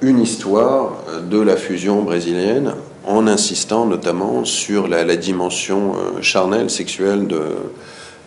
[0.00, 2.74] une histoire de la fusion brésilienne
[3.08, 7.42] en insistant notamment sur la, dimension euh, charnelle, sexuelle de,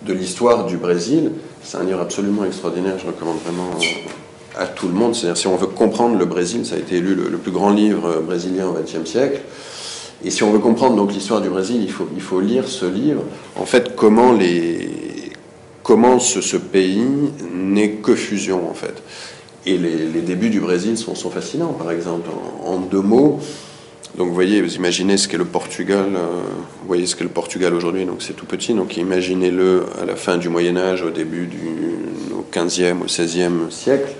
[0.01, 1.31] de l'histoire du Brésil.
[1.63, 3.69] C'est un livre absolument extraordinaire, je recommande vraiment
[4.57, 5.13] à tout le monde.
[5.13, 8.21] C'est-à-dire, si on veut comprendre le Brésil, ça a été élu le, plus grand livre
[8.25, 9.41] brésilien au XXe siècle.
[10.25, 12.85] Et si on veut comprendre donc l'histoire du Brésil, il faut, il faut lire ce
[12.85, 13.21] livre.
[13.59, 14.89] En fait, comment, les,
[15.83, 17.05] comment ce, ce pays
[17.53, 19.03] n'est que fusion, en fait.
[19.67, 21.73] Et les, les, débuts du Brésil sont, sont fascinants.
[21.73, 22.27] Par exemple,
[22.65, 23.39] en deux mots,
[24.17, 26.41] donc vous voyez, vous imaginez ce qu'est le Portugal, euh,
[26.85, 30.37] voyez ce qu'est le Portugal aujourd'hui, donc c'est tout petit, donc imaginez-le à la fin
[30.37, 31.57] du Moyen Âge, au début du
[32.33, 34.11] au 15e, au 16e siècle,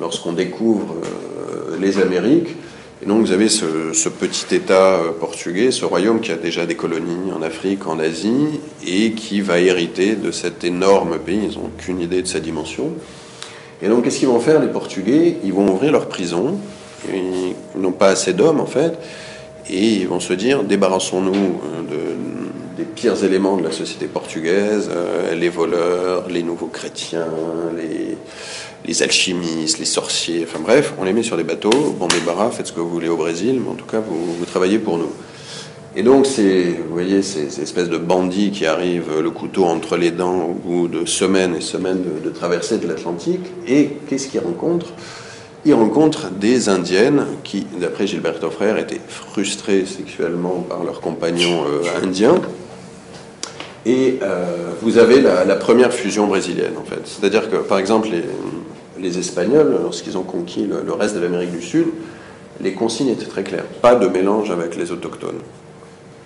[0.00, 2.56] lorsqu'on découvre euh, les Amériques,
[3.02, 6.74] et donc vous avez ce, petit État euh, portugais, ce royaume qui a déjà des
[6.74, 11.66] colonies en Afrique, en Asie, et qui va hériter de cet énorme pays, ils n'ont
[11.66, 12.92] aucune idée de sa dimension.
[13.82, 15.36] Et donc qu'est-ce qu'ils vont faire les Portugais?
[15.44, 16.58] Ils vont ouvrir leurs prisons
[17.12, 18.98] ils n'ont pas assez d'hommes en fait,
[19.70, 22.14] et ils vont se dire débarrassons-nous euh,
[22.76, 27.26] des pires éléments de la société portugaise, euh, les voleurs, les nouveaux chrétiens,
[27.76, 28.16] les,
[28.86, 32.68] les, alchimistes, les sorciers, enfin bref, on les met sur des bateaux, bon débarras, faites
[32.68, 35.10] ce que vous voulez au Brésil, mais en tout cas vous, travaillez pour nous.
[35.96, 40.12] Et donc, c'est, vous voyez, ces, espèces de bandits qui arrivent le couteau entre les
[40.12, 43.44] dents au bout de semaines et semaines de traversée de l'Atlantique.
[43.66, 44.92] Et qu'est-ce qu'ils rencontrent?
[45.68, 52.02] Ils rencontrent des Indiennes qui, d'après Gilberto Frère, étaient frustrées sexuellement par leurs compagnons euh,
[52.02, 52.40] indiens.
[53.84, 57.02] Et euh, vous avez la, première fusion brésilienne, en fait.
[57.04, 58.08] C'est-à-dire que, par exemple,
[58.98, 61.88] les, Espagnols, lorsqu'ils ont conquis le, reste de l'Amérique du Sud,
[62.62, 63.66] les consignes étaient très claires.
[63.82, 65.40] Pas de mélange avec les autochtones.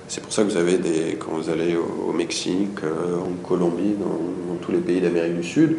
[0.06, 3.96] C'est pour ça que vous avez des, quand vous allez au, Mexique, euh, en Colombie,
[3.98, 5.78] dans tous les pays d'Amérique du Sud,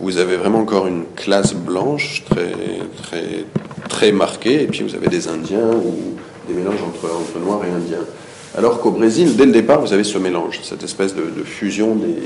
[0.00, 2.52] vous avez vraiment encore une classe blanche très,
[3.02, 3.44] très,
[3.88, 6.16] très marquée, et puis vous avez des Indiens ou
[6.48, 8.04] des mélanges entre, entre Noirs et Indiens.
[8.56, 12.16] Alors qu'au Brésil, dès le départ, vous avez ce mélange, cette espèce de, fusion des,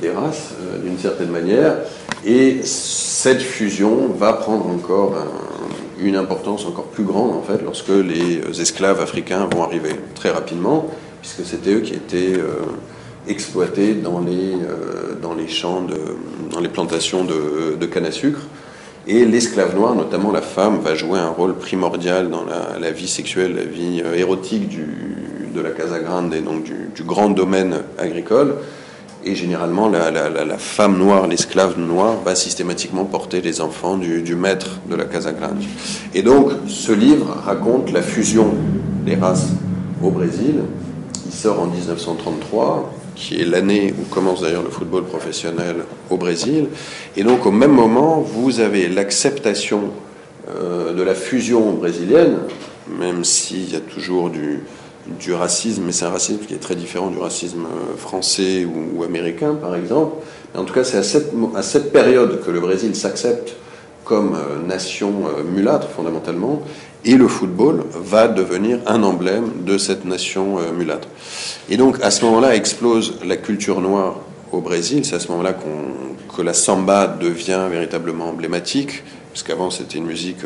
[0.00, 1.76] des races, euh, d'une certaine manière,
[2.24, 7.88] et cette fusion va prendre encore un, une importance encore plus grande, en fait, lorsque
[7.88, 10.86] les esclaves africains vont arriver très rapidement,
[11.20, 12.62] puisque c'était eux qui étaient euh,
[13.28, 15.82] exploités dans les, euh, dans les champs,
[16.50, 18.40] dans les plantations de, canne à sucre.
[19.06, 23.54] Et l'esclave noir, notamment la femme, va jouer un rôle primordial dans la, vie sexuelle,
[23.54, 24.86] la vie euh, érotique du,
[25.54, 28.56] de la Casa Grande et donc du, grand domaine agricole.
[29.26, 34.36] Et généralement, la, la, femme noire, l'esclave noire, va systématiquement porter les enfants du, du,
[34.36, 35.62] maître de la Casa Grande.
[36.14, 38.52] Et donc, ce livre raconte la fusion
[39.04, 39.48] des races
[40.02, 40.56] au Brésil.
[41.26, 45.76] Il sort en 1933, qui est l'année où commence d'ailleurs le football professionnel
[46.10, 46.68] au Brésil.
[47.16, 49.90] Et donc, au même moment, vous avez l'acceptation
[50.48, 52.38] euh, de la fusion brésilienne,
[52.98, 54.60] même s'il y a toujours du,
[55.32, 59.54] racisme, mais c'est un racisme qui est très différent du racisme euh, français ou, américain,
[59.54, 60.16] par exemple.
[60.56, 63.56] En tout cas, c'est à cette période que le Brésil s'accepte
[64.04, 66.62] comme euh, nation euh, mulâtre, fondamentalement,
[67.04, 71.08] et le football va devenir un emblème de cette nation euh, mulâtre.
[71.68, 74.16] Et donc, à ce moment-là, explose la culture noire
[74.52, 75.04] au Brésil.
[75.04, 79.02] C'est à ce moment-là qu'on, que la samba devient véritablement emblématique,
[79.32, 80.44] puisqu'avant, c'était une musique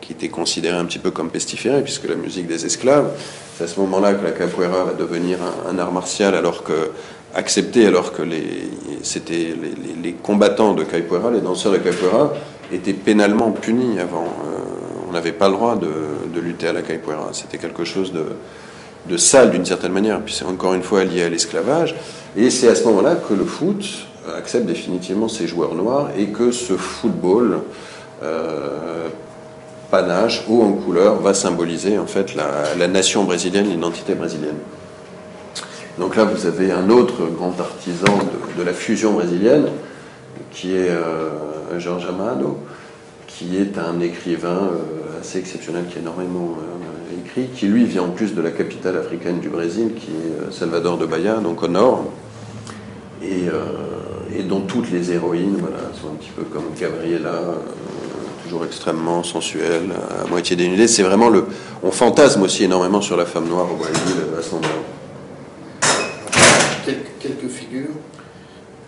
[0.00, 3.10] qui était considérée un petit peu comme pestiférée, puisque la musique des esclaves.
[3.56, 5.38] C'est à ce moment-là que la capoeira va devenir
[5.70, 6.90] un, art martial, alors que
[7.34, 8.68] accepté, alors que les,
[9.02, 12.34] c'était les, les, les, combattants de capoeira, les danseurs de capoeira,
[12.72, 14.24] étaient pénalement punis avant.
[14.24, 14.58] Euh,
[15.08, 15.88] on n'avait pas le droit de,
[16.32, 17.30] de, lutter à la capoeira.
[17.32, 18.24] C'était quelque chose de,
[19.08, 21.94] de sale d'une certaine manière, puis c'est encore une fois lié à l'esclavage.
[22.36, 23.84] Et c'est à ce moment-là que le foot
[24.36, 27.60] accepte définitivement ses joueurs noirs et que ce football
[28.22, 29.08] euh,
[29.90, 34.58] panache, haut en couleur, va symboliser en fait la, nation brésilienne, l'identité brésilienne.
[35.98, 38.18] Donc là, vous avez un autre grand artisan
[38.56, 39.66] de, de la fusion brésilienne,
[40.52, 41.30] qui est euh,
[41.78, 42.58] Georges Amado,
[43.26, 48.02] qui est un écrivain euh, assez exceptionnel, qui a énormément euh, écrit, qui lui vient
[48.02, 51.62] en plus de la capitale africaine du Brésil, qui est euh, Salvador de Bahia, donc
[51.62, 52.06] au nord,
[53.22, 57.54] et, euh, dont toutes les héroïnes voilà, sont un petit peu comme Gabriela, euh,
[58.44, 59.90] toujours extrêmement sensuelle,
[60.24, 60.88] à moitié dénudée.
[60.88, 61.44] C'est vraiment le.
[61.82, 65.88] On fantasme aussi énormément sur la femme noire au Brésil à ce moment-là.
[66.84, 67.94] Quelques, quelques figures.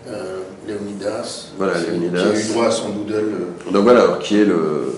[0.07, 3.13] Euh, Léonidas, voilà, Léonidas, qui a eu droit à son doodle.
[3.13, 3.71] Euh.
[3.71, 4.93] Donc voilà, alors, qui est le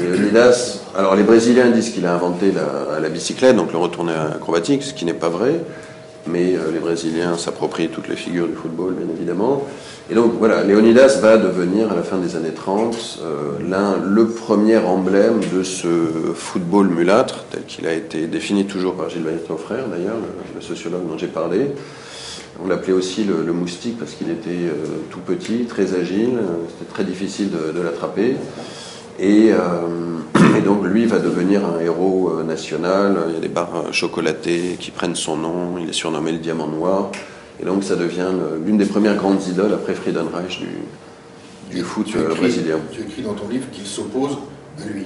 [0.00, 0.78] Léonidas.
[0.96, 4.92] Alors les Brésiliens disent qu'il a inventé la, la, bicyclette, donc le retourné acrobatique, ce
[4.92, 5.60] qui n'est pas vrai.
[6.26, 9.64] Mais euh, les Brésiliens s'approprient toutes les figures du football, bien évidemment.
[10.10, 14.26] Et donc voilà, Léonidas va devenir à la fin des années 30 euh, l'un, le
[14.26, 15.86] premier emblème de ce
[16.34, 20.60] football mulâtre, tel qu'il a été défini toujours par Gilles Bayeton frère, d'ailleurs, le, le,
[20.60, 21.70] sociologue dont j'ai parlé.
[22.62, 24.74] On l'appelait aussi le, le, moustique parce qu'il était euh,
[25.10, 26.38] tout petit, très agile,
[26.68, 28.36] c'était très difficile de, de l'attraper.
[29.18, 30.18] Et, euh,
[30.58, 33.16] et, donc lui va devenir un héros euh, national.
[33.28, 35.78] Il y a des barres chocolatées qui prennent son nom.
[35.78, 37.10] Il est surnommé le diamant noir.
[37.60, 38.30] Et donc ça devient
[38.64, 42.78] l'une des premières grandes idoles après Friedenreich du, du foot tu écris, brésilien.
[42.90, 44.36] Tu écris dans ton livre qu'il s'oppose
[44.78, 45.04] à lui.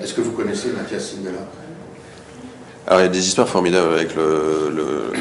[0.00, 1.46] Est-ce que vous connaissez Mathias Singela
[2.86, 5.12] Alors il y a des histoires formidables avec le, le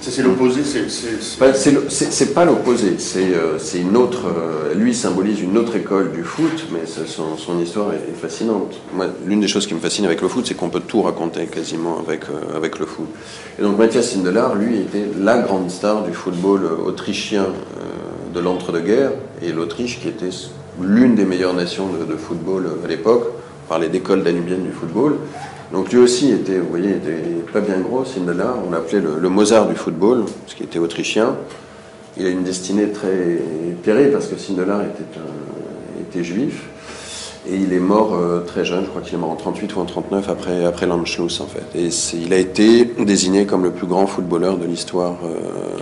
[0.00, 4.26] c'est l'opposé, c'est pas l'opposé, c'est euh, une autre.
[4.26, 8.74] Euh, lui symbolise une autre école du foot, mais son, son, histoire est, est fascinante.
[9.26, 11.98] L'une des choses qui me fascine avec le foot, c'est qu'on peut tout raconter quasiment
[11.98, 13.06] avec, euh, avec le foot.
[13.58, 19.12] Et donc Mathias Sindelar, lui, était la grande star du football autrichien euh, de l'entre-deux-guerres,
[19.42, 20.30] et l'Autriche qui était
[20.80, 23.28] l'une des meilleures nations de, de football à l'époque,
[23.68, 25.16] parlait d'école danubienne du football.
[25.72, 29.28] Donc lui aussi était, vous voyez, était pas bien gros, Sindelar, on l'appelait le, le,
[29.28, 31.36] Mozart du football, parce qu'il était autrichien.
[32.18, 33.40] Il a une destinée très
[33.82, 36.62] terrible parce que Sindelar était, un, était juif.
[37.48, 39.80] Et il est mort euh, très jeune, je crois qu'il est mort en 38 ou
[39.80, 41.78] en 39 après, après l'Anschluss en fait.
[41.78, 45.16] Et il a été désigné comme le plus grand footballeur de l'histoire.
[45.24, 45.78] Euh,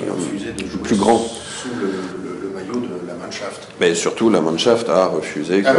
[0.69, 1.19] jouer plus grand.
[1.19, 3.69] sous le, le, le, maillot de la Mannschaft.
[3.81, 5.75] Mais surtout la Mannschaft a refusé que, Ah,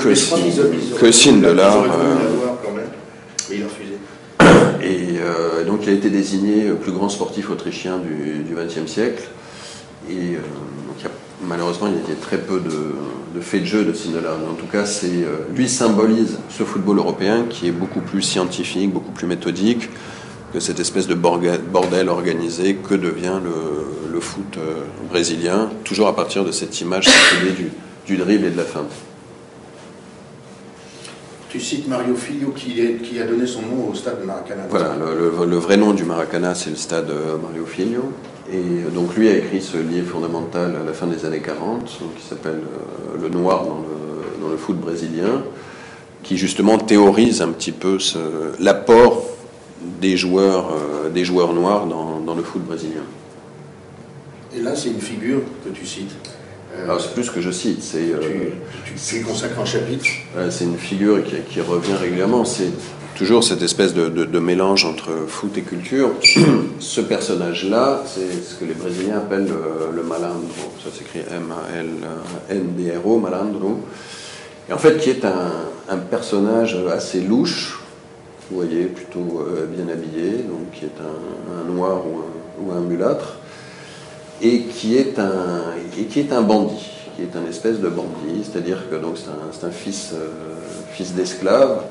[0.00, 1.72] que, que Sindelar.
[1.76, 2.84] Ils auraient voulu euh, l'avoir quand même,
[3.48, 3.94] mais il a refusé.
[4.84, 9.28] Et euh, donc il a été désigné euh, plus grand sportif autrichien du XXe siècle.
[10.08, 11.08] Et euh,
[11.46, 13.92] malheureusement, il y a très peu de, faits de jeu de.
[13.92, 18.22] Mais en tout cas, c'est, euh, lui symbolise ce football européen qui est beaucoup plus
[18.22, 19.88] scientifique, beaucoup plus méthodique
[20.52, 24.58] que cette espèce de bordel organisé que devient le, le foot
[25.08, 27.06] brésilien, toujours à partir de cette image
[27.56, 27.70] du,
[28.04, 28.90] du dribble et de la feinte.
[31.50, 34.62] Tu cites Mario Filho qui, est- qui a donné son nom au stade de Maracanã.
[34.70, 38.12] Voilà, le, le- le vrai nom du Maracana, c'est le stade euh, Mario Filho.
[38.52, 41.80] Et euh, donc lui a écrit ce livre fondamental à la fin des années 40,
[42.00, 45.42] donc, qui s'appelle euh, Le Noir dans le, dans le foot brésilien,
[46.22, 47.98] qui justement théorise un petit peu
[48.60, 49.24] l'apport
[50.00, 53.02] des joueurs, euh, des joueurs noirs dans, dans le foot brésilien.
[54.56, 56.14] Et là, c'est une figure que tu cites.
[56.80, 58.50] Euh, Alors c'est plus que je cite, c'est euh,
[58.84, 60.06] tu, consacres un chapitre.
[60.36, 62.44] Euh, C'est une figure qui, qui revient régulièrement.
[62.44, 62.70] C'est
[63.16, 66.10] toujours cette espèce de, de- de mélange entre foot et culture.
[66.80, 70.72] Ce personnage-là, c'est ce que les Brésiliens appellent le, le malandro.
[70.82, 73.80] Ça s'écrit M-A-L-N-D-R-O, malandro.
[74.68, 75.50] Et en fait, qui est un,
[75.88, 77.80] un personnage assez louche,
[78.50, 82.30] vous voyez, plutôt euh, bien habillé, donc qui est un, un noir ou un,
[82.62, 83.36] ou un mulâtre
[84.42, 85.62] et qui est un
[85.98, 89.28] et qui est un bandit, qui est un espèce de bandit, c'est-à-dire que donc c'est
[89.28, 90.28] un, c'est un fils euh,
[90.92, 91.82] fils d'esclave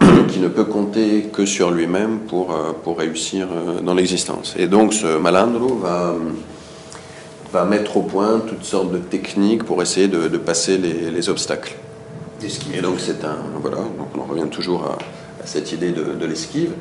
[0.28, 4.54] qui ne peut compter que sur lui-même pour euh, pour réussir euh, dans l'existence.
[4.58, 6.14] Et donc ce malandro va
[7.52, 11.28] va mettre au point toutes sortes de techniques pour essayer de, de passer les, les
[11.28, 11.76] obstacles.
[12.76, 14.98] Et donc c'est un voilà, donc on en revient toujours à,
[15.42, 16.72] à cette idée de, de l'esquive.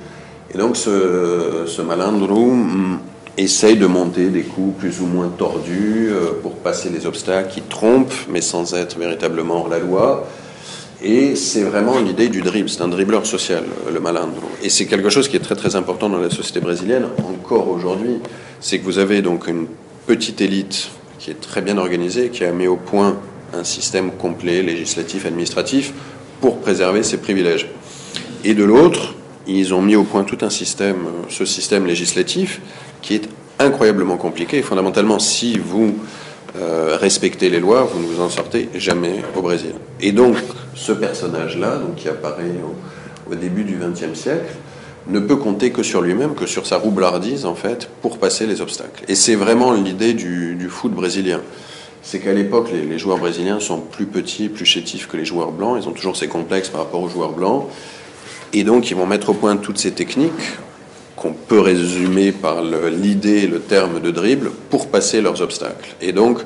[0.54, 3.00] Et donc ce, ce malandro hum,
[3.38, 7.62] essaye de monter des coups plus ou moins tordus euh, pour passer les obstacles qui
[7.62, 10.28] trompent, mais sans être véritablement hors la loi.
[11.04, 14.48] Et c'est vraiment l'idée du dribble, c'est un dribbleur social, le malandro.
[14.62, 18.20] Et c'est quelque chose qui est très très important dans la société brésilienne, encore aujourd'hui.
[18.62, 19.68] C'est que vous avez donc une
[20.08, 23.18] petite élite qui est très bien organisée, qui a mis au point
[23.54, 25.94] un système complet, législatif, administratif,
[26.40, 27.68] pour préserver ses privilèges.
[28.46, 29.16] Et de l'autre,
[29.48, 32.62] ils ont mis au point tout un système, euh, ce système législatif,
[33.02, 33.30] qui est
[33.60, 34.62] incroyablement compliqué.
[34.62, 35.96] Fondamentalement, si vous
[36.56, 39.74] euh, respectez les lois, vous ne vous en sortez jamais au Brésil.
[40.02, 40.38] Et donc,
[40.76, 42.52] ce personnage-là, donc, qui apparaît
[43.30, 44.54] au, début du XXe siècle,
[45.08, 48.62] ne peut compter que sur lui-même, que sur sa roublardise, en fait, pour passer les
[48.62, 49.04] obstacles.
[49.08, 51.42] Et c'est vraiment l'idée du, foot brésilien.
[52.04, 55.80] C'est qu'à l'époque, les joueurs brésiliens sont plus petits, plus chétifs que les joueurs blancs.
[55.82, 57.68] Ils ont toujours ces complexes par rapport aux joueurs blancs.
[58.54, 60.32] Et donc, ils vont mettre au point toutes ces techniques
[61.16, 65.96] qu'on peut résumer par le- l'idée, le terme de dribble, pour passer leurs obstacles.
[66.02, 66.40] Et donc,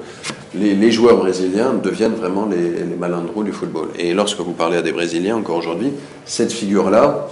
[0.55, 3.89] les, les joueurs brésiliens deviennent vraiment les, les du football.
[3.97, 5.91] Et lorsque vous parlez à des Brésiliens, encore aujourd'hui,
[6.25, 7.27] cette figure-là,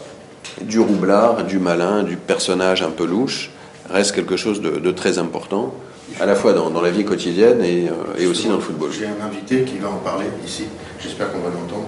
[0.62, 3.52] du roublard, du malin, du personnage un peu louche,
[3.90, 5.74] reste quelque chose de, de très important,
[6.20, 8.90] à la fois dans, dans la vie quotidienne et, euh, et aussi dans le football.
[8.98, 10.66] J'ai un invité qui va en parler ici.
[11.02, 11.88] J'espère qu'on va l'entendre.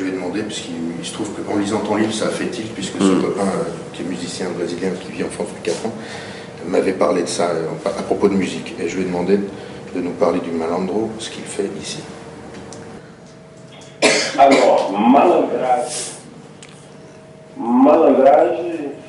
[0.00, 2.72] Je vais demander, puisqu'il il se trouve qu'en lisant ton livre, ça a fait tilt,
[2.72, 3.20] puisque ce Mm.
[3.22, 5.92] copain euh, qui est musicien brésilien, qui vit en France depuis 4 ans,
[6.66, 8.74] m'avait parlé de ça euh, à propos de musique.
[8.80, 9.38] Et je lui ai demandé
[9.94, 11.98] de nous parler du malandro, ce qu'il fait ici.
[14.38, 16.12] Alors, malandrage.
[17.58, 18.56] Malandrage,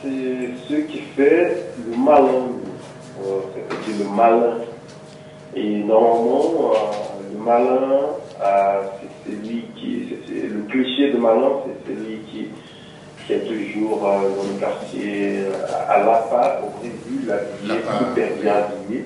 [0.03, 2.55] c'est ce qui fait le malandre,
[3.25, 4.57] euh, c'est-à-dire le malin.
[5.55, 6.73] Et normalement,
[7.31, 7.99] le malin,
[8.43, 8.81] euh,
[9.25, 10.07] c'est celui qui.
[10.09, 12.47] c'est- c'est- le cliché de malin, c'est celui qui,
[13.25, 15.43] qui est toujours euh, dans le quartier
[15.89, 17.97] à la part, au Brésil, habillé, Lapin.
[17.99, 19.05] super bien habillé,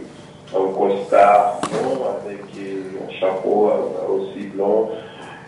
[0.53, 4.89] en costard blanc, avec euh, un chapeau euh, aussi blanc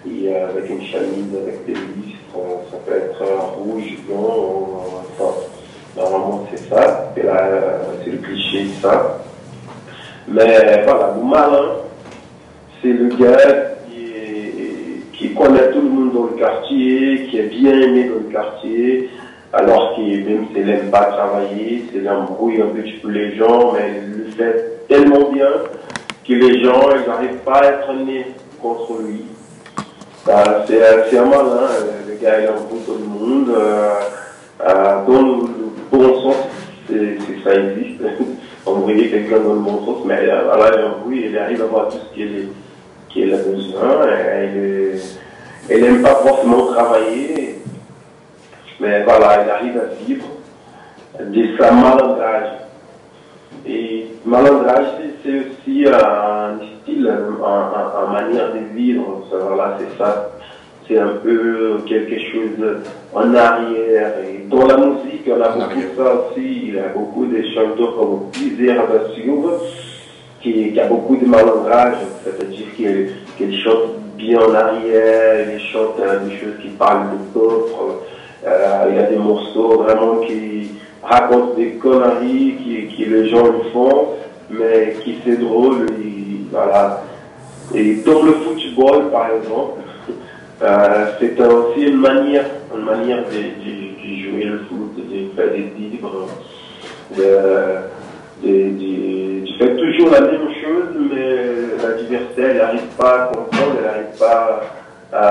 [0.10, 2.38] et avec une chemise avec des listres,
[2.72, 3.24] ça peut être
[3.58, 4.84] rouge, blanc,
[5.20, 5.34] enfin,
[5.96, 9.20] normalement c'est ça, c'est le cliché ça.
[10.28, 11.70] Mais voilà, le malin,
[12.82, 13.77] c'est le gars
[15.18, 19.10] qui, connaît tout le monde dans le quartier, qui est bien aimé dans le quartier,
[19.54, 24.02] alors qu'il même s'il n'aime pas travailler, s'il embrouille un petit peu les gens, mais
[24.04, 25.48] il le fait tellement bien
[26.28, 28.26] que les gens ils n'arrivent pas à être nés
[28.62, 29.22] contre lui.
[30.26, 31.40] Bah, c'est c'est un malin,
[31.72, 33.50] euh, le gars il embrouille tout le monde.
[33.58, 33.94] euh,
[34.68, 35.48] euh, dans le,
[35.92, 36.36] bon sens,
[36.90, 38.02] c'est c'est- ça existe.
[38.66, 41.88] Embrouiller quelqu'un dans le bon sens, mais euh, voilà, il embrouille, il arrive à voir
[41.88, 42.48] tout ce qui est
[43.10, 44.06] qu'elle a besoin.
[45.70, 47.60] Elle n'aime pas forcément travailler,
[48.80, 50.28] mais voilà, elle arrive à vivre
[51.20, 52.52] de sa malandrage.
[53.66, 54.86] Et malandrage,
[55.24, 59.26] c'est aussi un style, une manière de vivre.
[59.30, 60.32] Voilà, c'est ça.
[60.88, 62.78] C'est un peu quelque chose
[63.14, 64.14] en arrière.
[64.24, 66.62] Et dans la musique, on a beaucoup de ça aussi.
[66.68, 69.52] Il y a beaucoup de chanteurs comme Plusieurs Silva,
[70.42, 72.68] qui, a beaucoup de malandrage, c'est-à-dire
[73.38, 78.04] qu'il chante bien en arrière, il chante des choses qui parlent de d'autres.
[78.46, 80.72] Euh, il y a des morceaux vraiment qui
[81.04, 84.10] racontent des conneries, qui, qui les gens le font,
[84.50, 85.88] mais qui c'est drôle.
[86.00, 87.04] Et, voilà.
[87.74, 89.82] Et dans le football, par exemple,
[90.62, 95.72] euh, c'est aussi une manière, une manière de, de, jouer le foot, de faire des
[95.78, 96.28] livres,
[97.18, 103.76] de, de, faire toujours la même chose, mais la diversité, elle n'arrive pas à comprendre,
[103.78, 104.62] elle n'arrive pas
[105.12, 105.28] à,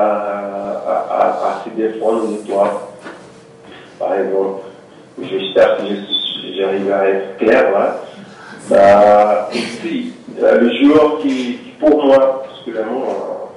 [0.86, 2.92] à, à, se défendre de toi.
[3.98, 4.62] Par exemple,
[5.22, 5.82] j'espère que
[6.56, 8.00] j'arrive à être clair là.
[8.68, 13.52] Bah, aussi, le joueur qui, pour moi, particulièrement,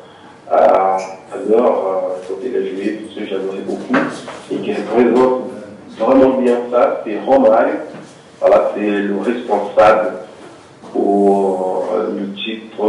[0.51, 0.97] euh,
[1.33, 3.95] adore euh, quand il a joué, parce que j'adorais beaucoup,
[4.51, 5.41] et qui représente
[5.97, 7.65] vraiment bien ça, c'est Romain.
[8.39, 10.18] Voilà, c'est le responsable
[10.91, 12.83] pour euh, le titre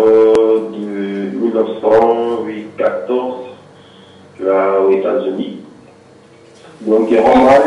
[0.72, 3.36] de 1914
[4.42, 5.58] aux États-Unis.
[6.80, 7.60] Donc Romain,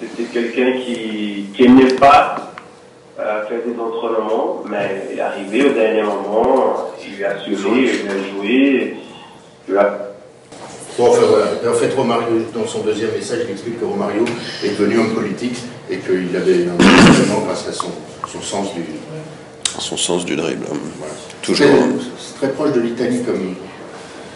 [0.00, 2.52] c'était quelqu'un qui n'aimait pas
[3.18, 8.96] euh, faire des entraînements, mais arrivé au dernier moment, il a assuré, il a joué,
[10.98, 11.46] Bon, enfin, voilà.
[11.70, 14.24] En fait, Romario, dans son deuxième message, il explique que Romario
[14.64, 15.58] est devenu homme politique
[15.90, 16.74] et qu'il avait un
[17.44, 17.90] grâce à son,
[18.26, 18.80] son, sens du...
[19.78, 20.66] Son sens du dribble.
[20.98, 21.14] Voilà.
[21.42, 21.66] Toujours.
[22.18, 23.54] C'est très proche de l'Italie comme...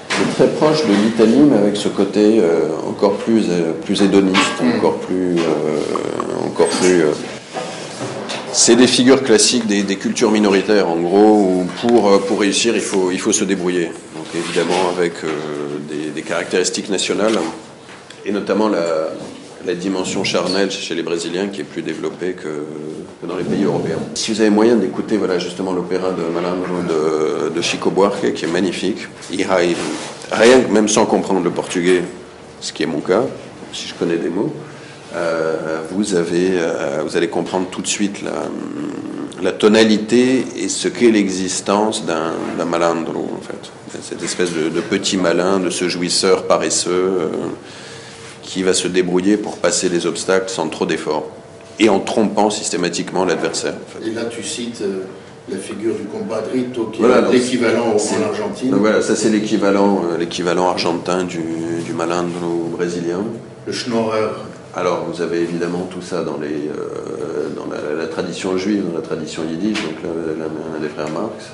[0.08, 4.60] C'est très proche de l'Italie, mais avec ce côté euh, encore plus, euh, plus hédoniste,
[4.62, 4.76] mm.
[4.76, 5.36] encore plus...
[5.38, 7.04] Euh, encore plus
[8.52, 12.80] c'est des figures classiques des, des, cultures minoritaires, en gros, où pour, pour réussir, il
[12.80, 13.92] faut, il faut se débrouiller.
[14.16, 15.12] Donc évidemment avec
[15.88, 17.38] des, des, caractéristiques nationales,
[18.26, 19.10] et notamment la,
[19.66, 22.64] la, dimension charnelle chez les Brésiliens qui est plus développée que,
[23.20, 23.98] que dans les pays européens.
[24.14, 28.44] Si vous avez moyen d'écouter voilà, justement l'opéra de Malandro de, de, Chico Buarque, qui
[28.44, 29.08] est magnifique,
[30.32, 32.02] rien même sans comprendre le portugais,
[32.60, 33.22] ce qui est mon cas,
[33.72, 34.52] si je connais des mots,
[35.14, 38.22] euh, vous, avez, euh, vous allez comprendre tout de suite
[39.42, 43.98] la, tonalité et ce qu'est l'existence d'un malandro, en fait.
[44.02, 47.28] Cette espèce de, de, petit malin, de ce jouisseur paresseux euh,
[48.50, 51.28] qui va se débrouiller pour passer les obstacles sans trop d'efforts
[51.78, 53.74] et en trompant systématiquement l'adversaire.
[53.74, 54.08] En fait.
[54.08, 55.04] Et là, tu cites euh,
[55.48, 58.74] la figure du compadrito qui voilà, est l'équivalent en Argentine.
[58.74, 61.38] voilà, ça c'est l'équivalent, euh, l'équivalent argentin du,
[61.86, 63.22] du malandro brésilien.
[63.66, 64.26] Le schnorrer
[64.72, 68.94] alors, vous avez évidemment tout ça dans, les, euh, dans la, la, tradition juive, dans
[68.94, 71.46] la tradition yiddish, donc l'un des frères Marx.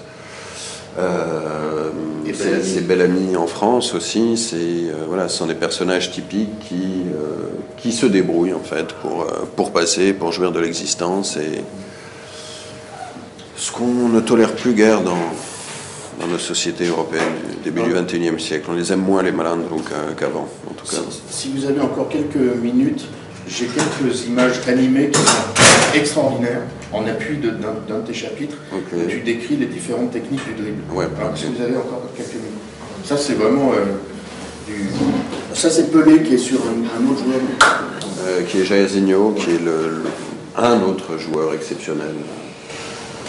[0.99, 1.91] Euh,
[2.35, 4.37] c'est Bellamy en France aussi.
[4.37, 8.93] C'est euh, voilà, ce sont des personnages typiques qui euh, qui se débrouillent en fait
[8.95, 9.27] pour
[9.57, 11.63] pour passer, pour jouir de l'existence et
[13.57, 15.17] ce qu'on ne tolère plus guère dans
[16.21, 18.67] dans nos sociétés européennes du début du XXIe siècle.
[18.71, 19.83] On les aime moins les malandros
[20.17, 21.03] qu'avant, en tout cas.
[21.11, 23.05] Si, si, vous avez encore quelques minutes,
[23.47, 26.63] j'ai quelques images animées qui sont extraordinaires
[26.97, 28.97] en appui d'un de, tes chapitres, okay.
[28.97, 30.83] où tu décris les différentes techniques du dribble.
[30.93, 32.65] Ouais, Alors, si vous avez encore quelques minutes.
[33.05, 33.97] Ça, c'est vraiment euh,
[34.67, 34.89] du...
[35.55, 37.41] Ça, c'est Pelé qui est sur un, un autre joueur.
[38.27, 40.05] Euh, qui est Jairzinho, qui est le, le,
[40.57, 42.15] un autre joueur exceptionnel.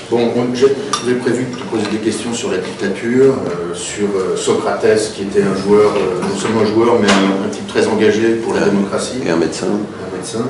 [0.09, 5.11] Bon, j'ai prévu de te poser des questions sur la dictature, euh, sur euh, Socrates,
[5.13, 8.35] qui était un joueur, euh, non seulement un joueur, mais un, un, type très engagé
[8.35, 9.17] pour la démocratie.
[9.25, 9.67] Et un médecin.
[9.67, 10.45] Un médecin.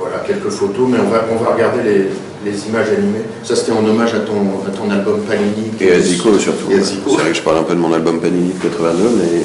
[0.00, 3.24] Euh, voilà, quelques photos, mais on va, on va regarder les, les images animées.
[3.44, 5.72] Ça, c'était en hommage à ton, à ton album Panini.
[5.80, 6.68] Et à Zico, surtout.
[6.70, 9.42] C'est vrai que je parle un peu de mon album Panini de 82, mais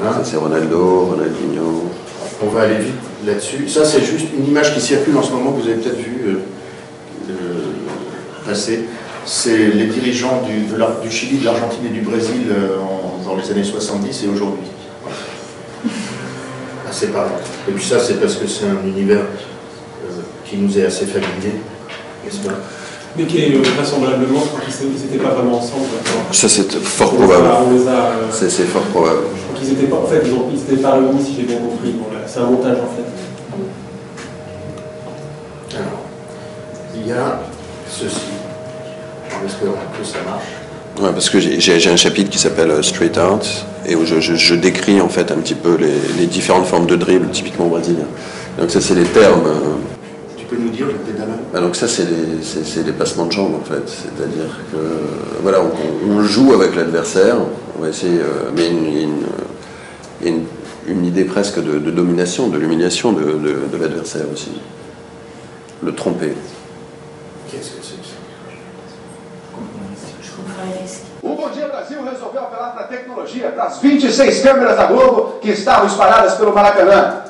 [0.00, 0.22] voilà.
[0.24, 1.84] c'est Ronaldo, Ronaldinho.
[2.44, 2.94] On va aller vite
[3.24, 3.68] là-dessus.
[3.68, 6.38] Ça, c'est juste une image qui circule en ce moment, que vous avez peut-être vu
[8.44, 8.80] passé,
[9.24, 13.36] c'est les dirigeants du, de du Chili, de l'Argentine et du Brésil euh, en, dans
[13.36, 14.66] les années 70 et aujourd'hui.
[16.88, 17.38] Assez parlant.
[17.68, 19.51] Et puis ça, c'est parce que c'est un univers euh,
[20.52, 21.54] qui nous est assez familier,
[22.24, 22.52] n'est-ce pas
[23.14, 25.84] mais qui est euh, vraisemblablement, je crois qu'ils n'étaient pas vraiment ensemble.
[26.30, 27.44] Ça, c'est fort probable.
[27.86, 29.18] Euh, c'est fort probable.
[29.36, 31.90] Je crois qu'ils n'étaient pas, en fait, ils n'étaient pas réunis, si j'ai bien compris.
[31.90, 33.04] Bon, c'est un montage, en fait.
[35.76, 36.00] Alors,
[36.96, 37.38] il y a
[37.90, 38.16] ceci,
[39.30, 40.44] en espérant que ça marche.
[41.00, 43.46] Ouais, parce que j'ai- un chapitre qui s'appelle euh, Straight Out
[43.86, 46.86] et où je, je- je décris en fait un petit peu les, les différentes formes
[46.86, 48.08] de dribble typiquement brésiliens.
[48.58, 49.46] Donc ça c'est les termes.
[49.46, 49.60] euh,
[50.54, 51.38] peux nous dire le pédalage?
[51.54, 53.82] Ah, donc ça c'est les, les passements de jambes en fait.
[53.88, 54.76] C'est-à-dire que
[55.42, 57.36] voilà, on, on joue avec l'adversaire,
[57.78, 59.12] on va essayer, euh, mais il y a une,
[60.22, 60.44] une, une-
[60.88, 64.50] une idée presque de, de domination, de l'humiliation de, de- de l'adversaire aussi.
[65.80, 66.34] Le tromper.
[67.48, 68.16] Qu'est-ce que c'est que ça?
[71.22, 75.38] O Bom Dia Brasil resolveu apelar para a tecnologia, para as 26 câmeras da Globo
[75.40, 77.21] que estavam espalhadas pelo Maracanã.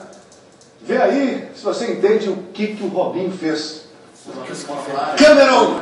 [0.85, 3.83] Vê aí se você entende o que, que o Robinho fez.
[5.17, 5.81] Cameron!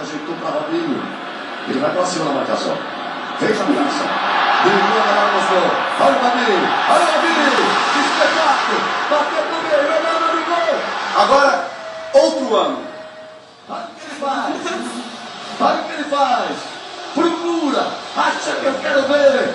[0.00, 1.02] ajeitou para Robinho.
[1.68, 2.76] Ele vai para cima na marcação.
[3.40, 4.06] Veja a marcação.
[4.62, 5.66] Dribou, agora mostrou.
[6.00, 6.68] Olha o Robinho.
[6.90, 7.52] Olha o Robinho.
[7.92, 8.80] Que espetáculo.
[9.10, 9.86] Bateu pro meio.
[9.92, 10.76] Olha o gol.
[11.22, 11.70] Agora,
[12.12, 12.78] outro ano.
[13.68, 14.54] Olha o que ele faz.
[15.60, 16.56] Olha o que ele faz.
[17.14, 17.86] Procura.
[18.16, 19.54] Acha que eu quero ver.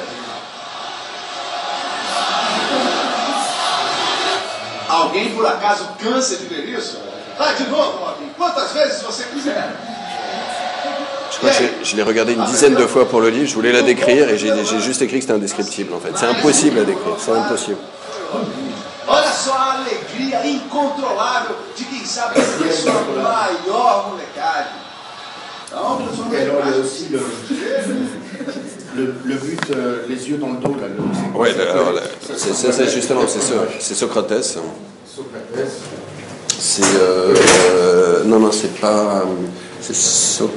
[5.18, 6.98] Alguém por acaso cansa de ver isso?
[7.40, 8.32] Vai de novo, Robinho.
[8.38, 9.76] Quantas vezes você quiser.
[11.32, 13.54] Je crois que j'ai- je l'ai regardé une dizaine de fois pour le livre, je
[13.56, 16.12] voulais la décrire et j'ai juste écrit que c'était indescriptible en fait.
[16.16, 17.78] C'est impossible à décrire, c'est impossible.
[19.10, 22.36] Olha só a alegria incontrolável de quem sabe
[23.16, 24.18] maior
[26.84, 27.20] aussi le,
[28.96, 30.76] le, le but, euh, les yeux dans le dos.
[30.82, 32.02] Là, le- Ouais, le- alors là,
[32.36, 34.58] c'est ça, c'est justement, c'est So- c'est Socrates.
[35.18, 35.72] Socrates.
[36.60, 37.34] C'est euh,
[37.72, 39.24] euh, non non c'est pas
[39.82, 40.52] c'est Socrates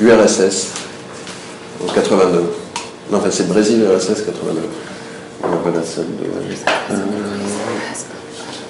[0.00, 0.68] URSS
[1.82, 2.38] en 82.
[3.10, 4.60] Non enfin c'est Brésil URSS 82.
[5.42, 6.26] On n'a pas la salle de.
[6.26, 6.96] Euh,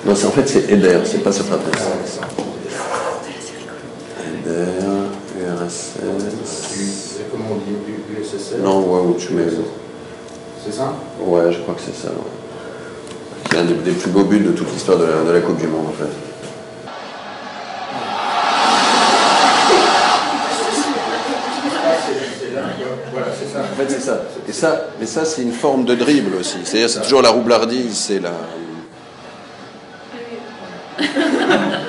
[0.07, 1.61] non c'est en fait c'est Eder, c'est pas Socrates.
[4.25, 4.65] Eder
[5.43, 5.99] URSS.
[6.47, 7.77] C'est comment on dit
[8.19, 9.45] USSR Non ouais où tu mets.
[10.65, 10.95] C'est ça?
[11.21, 12.09] Ouais, je crois que c'est ça.
[12.09, 12.39] ouais.
[13.51, 15.59] C'est un des, des plus beaux buts de toute l'histoire de la, de la Coupe
[15.59, 16.09] du Monde, en fait.
[23.13, 23.61] Voilà, c'est ça.
[23.61, 24.23] En fait, c'est ça.
[24.49, 26.59] Et ça, mais ça, c'est une forme de dribble aussi.
[26.65, 28.31] C'est-à-dire, c'est toujours la roublardise, c'est la.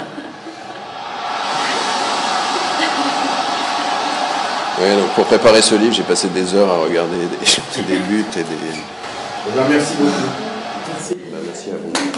[4.80, 8.26] Ouais, donc pour préparer ce livre, j'ai passé des heures à regarder des, des buts
[8.36, 8.46] et des.
[8.74, 10.51] Eh ben, merci beaucoup.
[11.72, 12.11] Bah, merci à vous.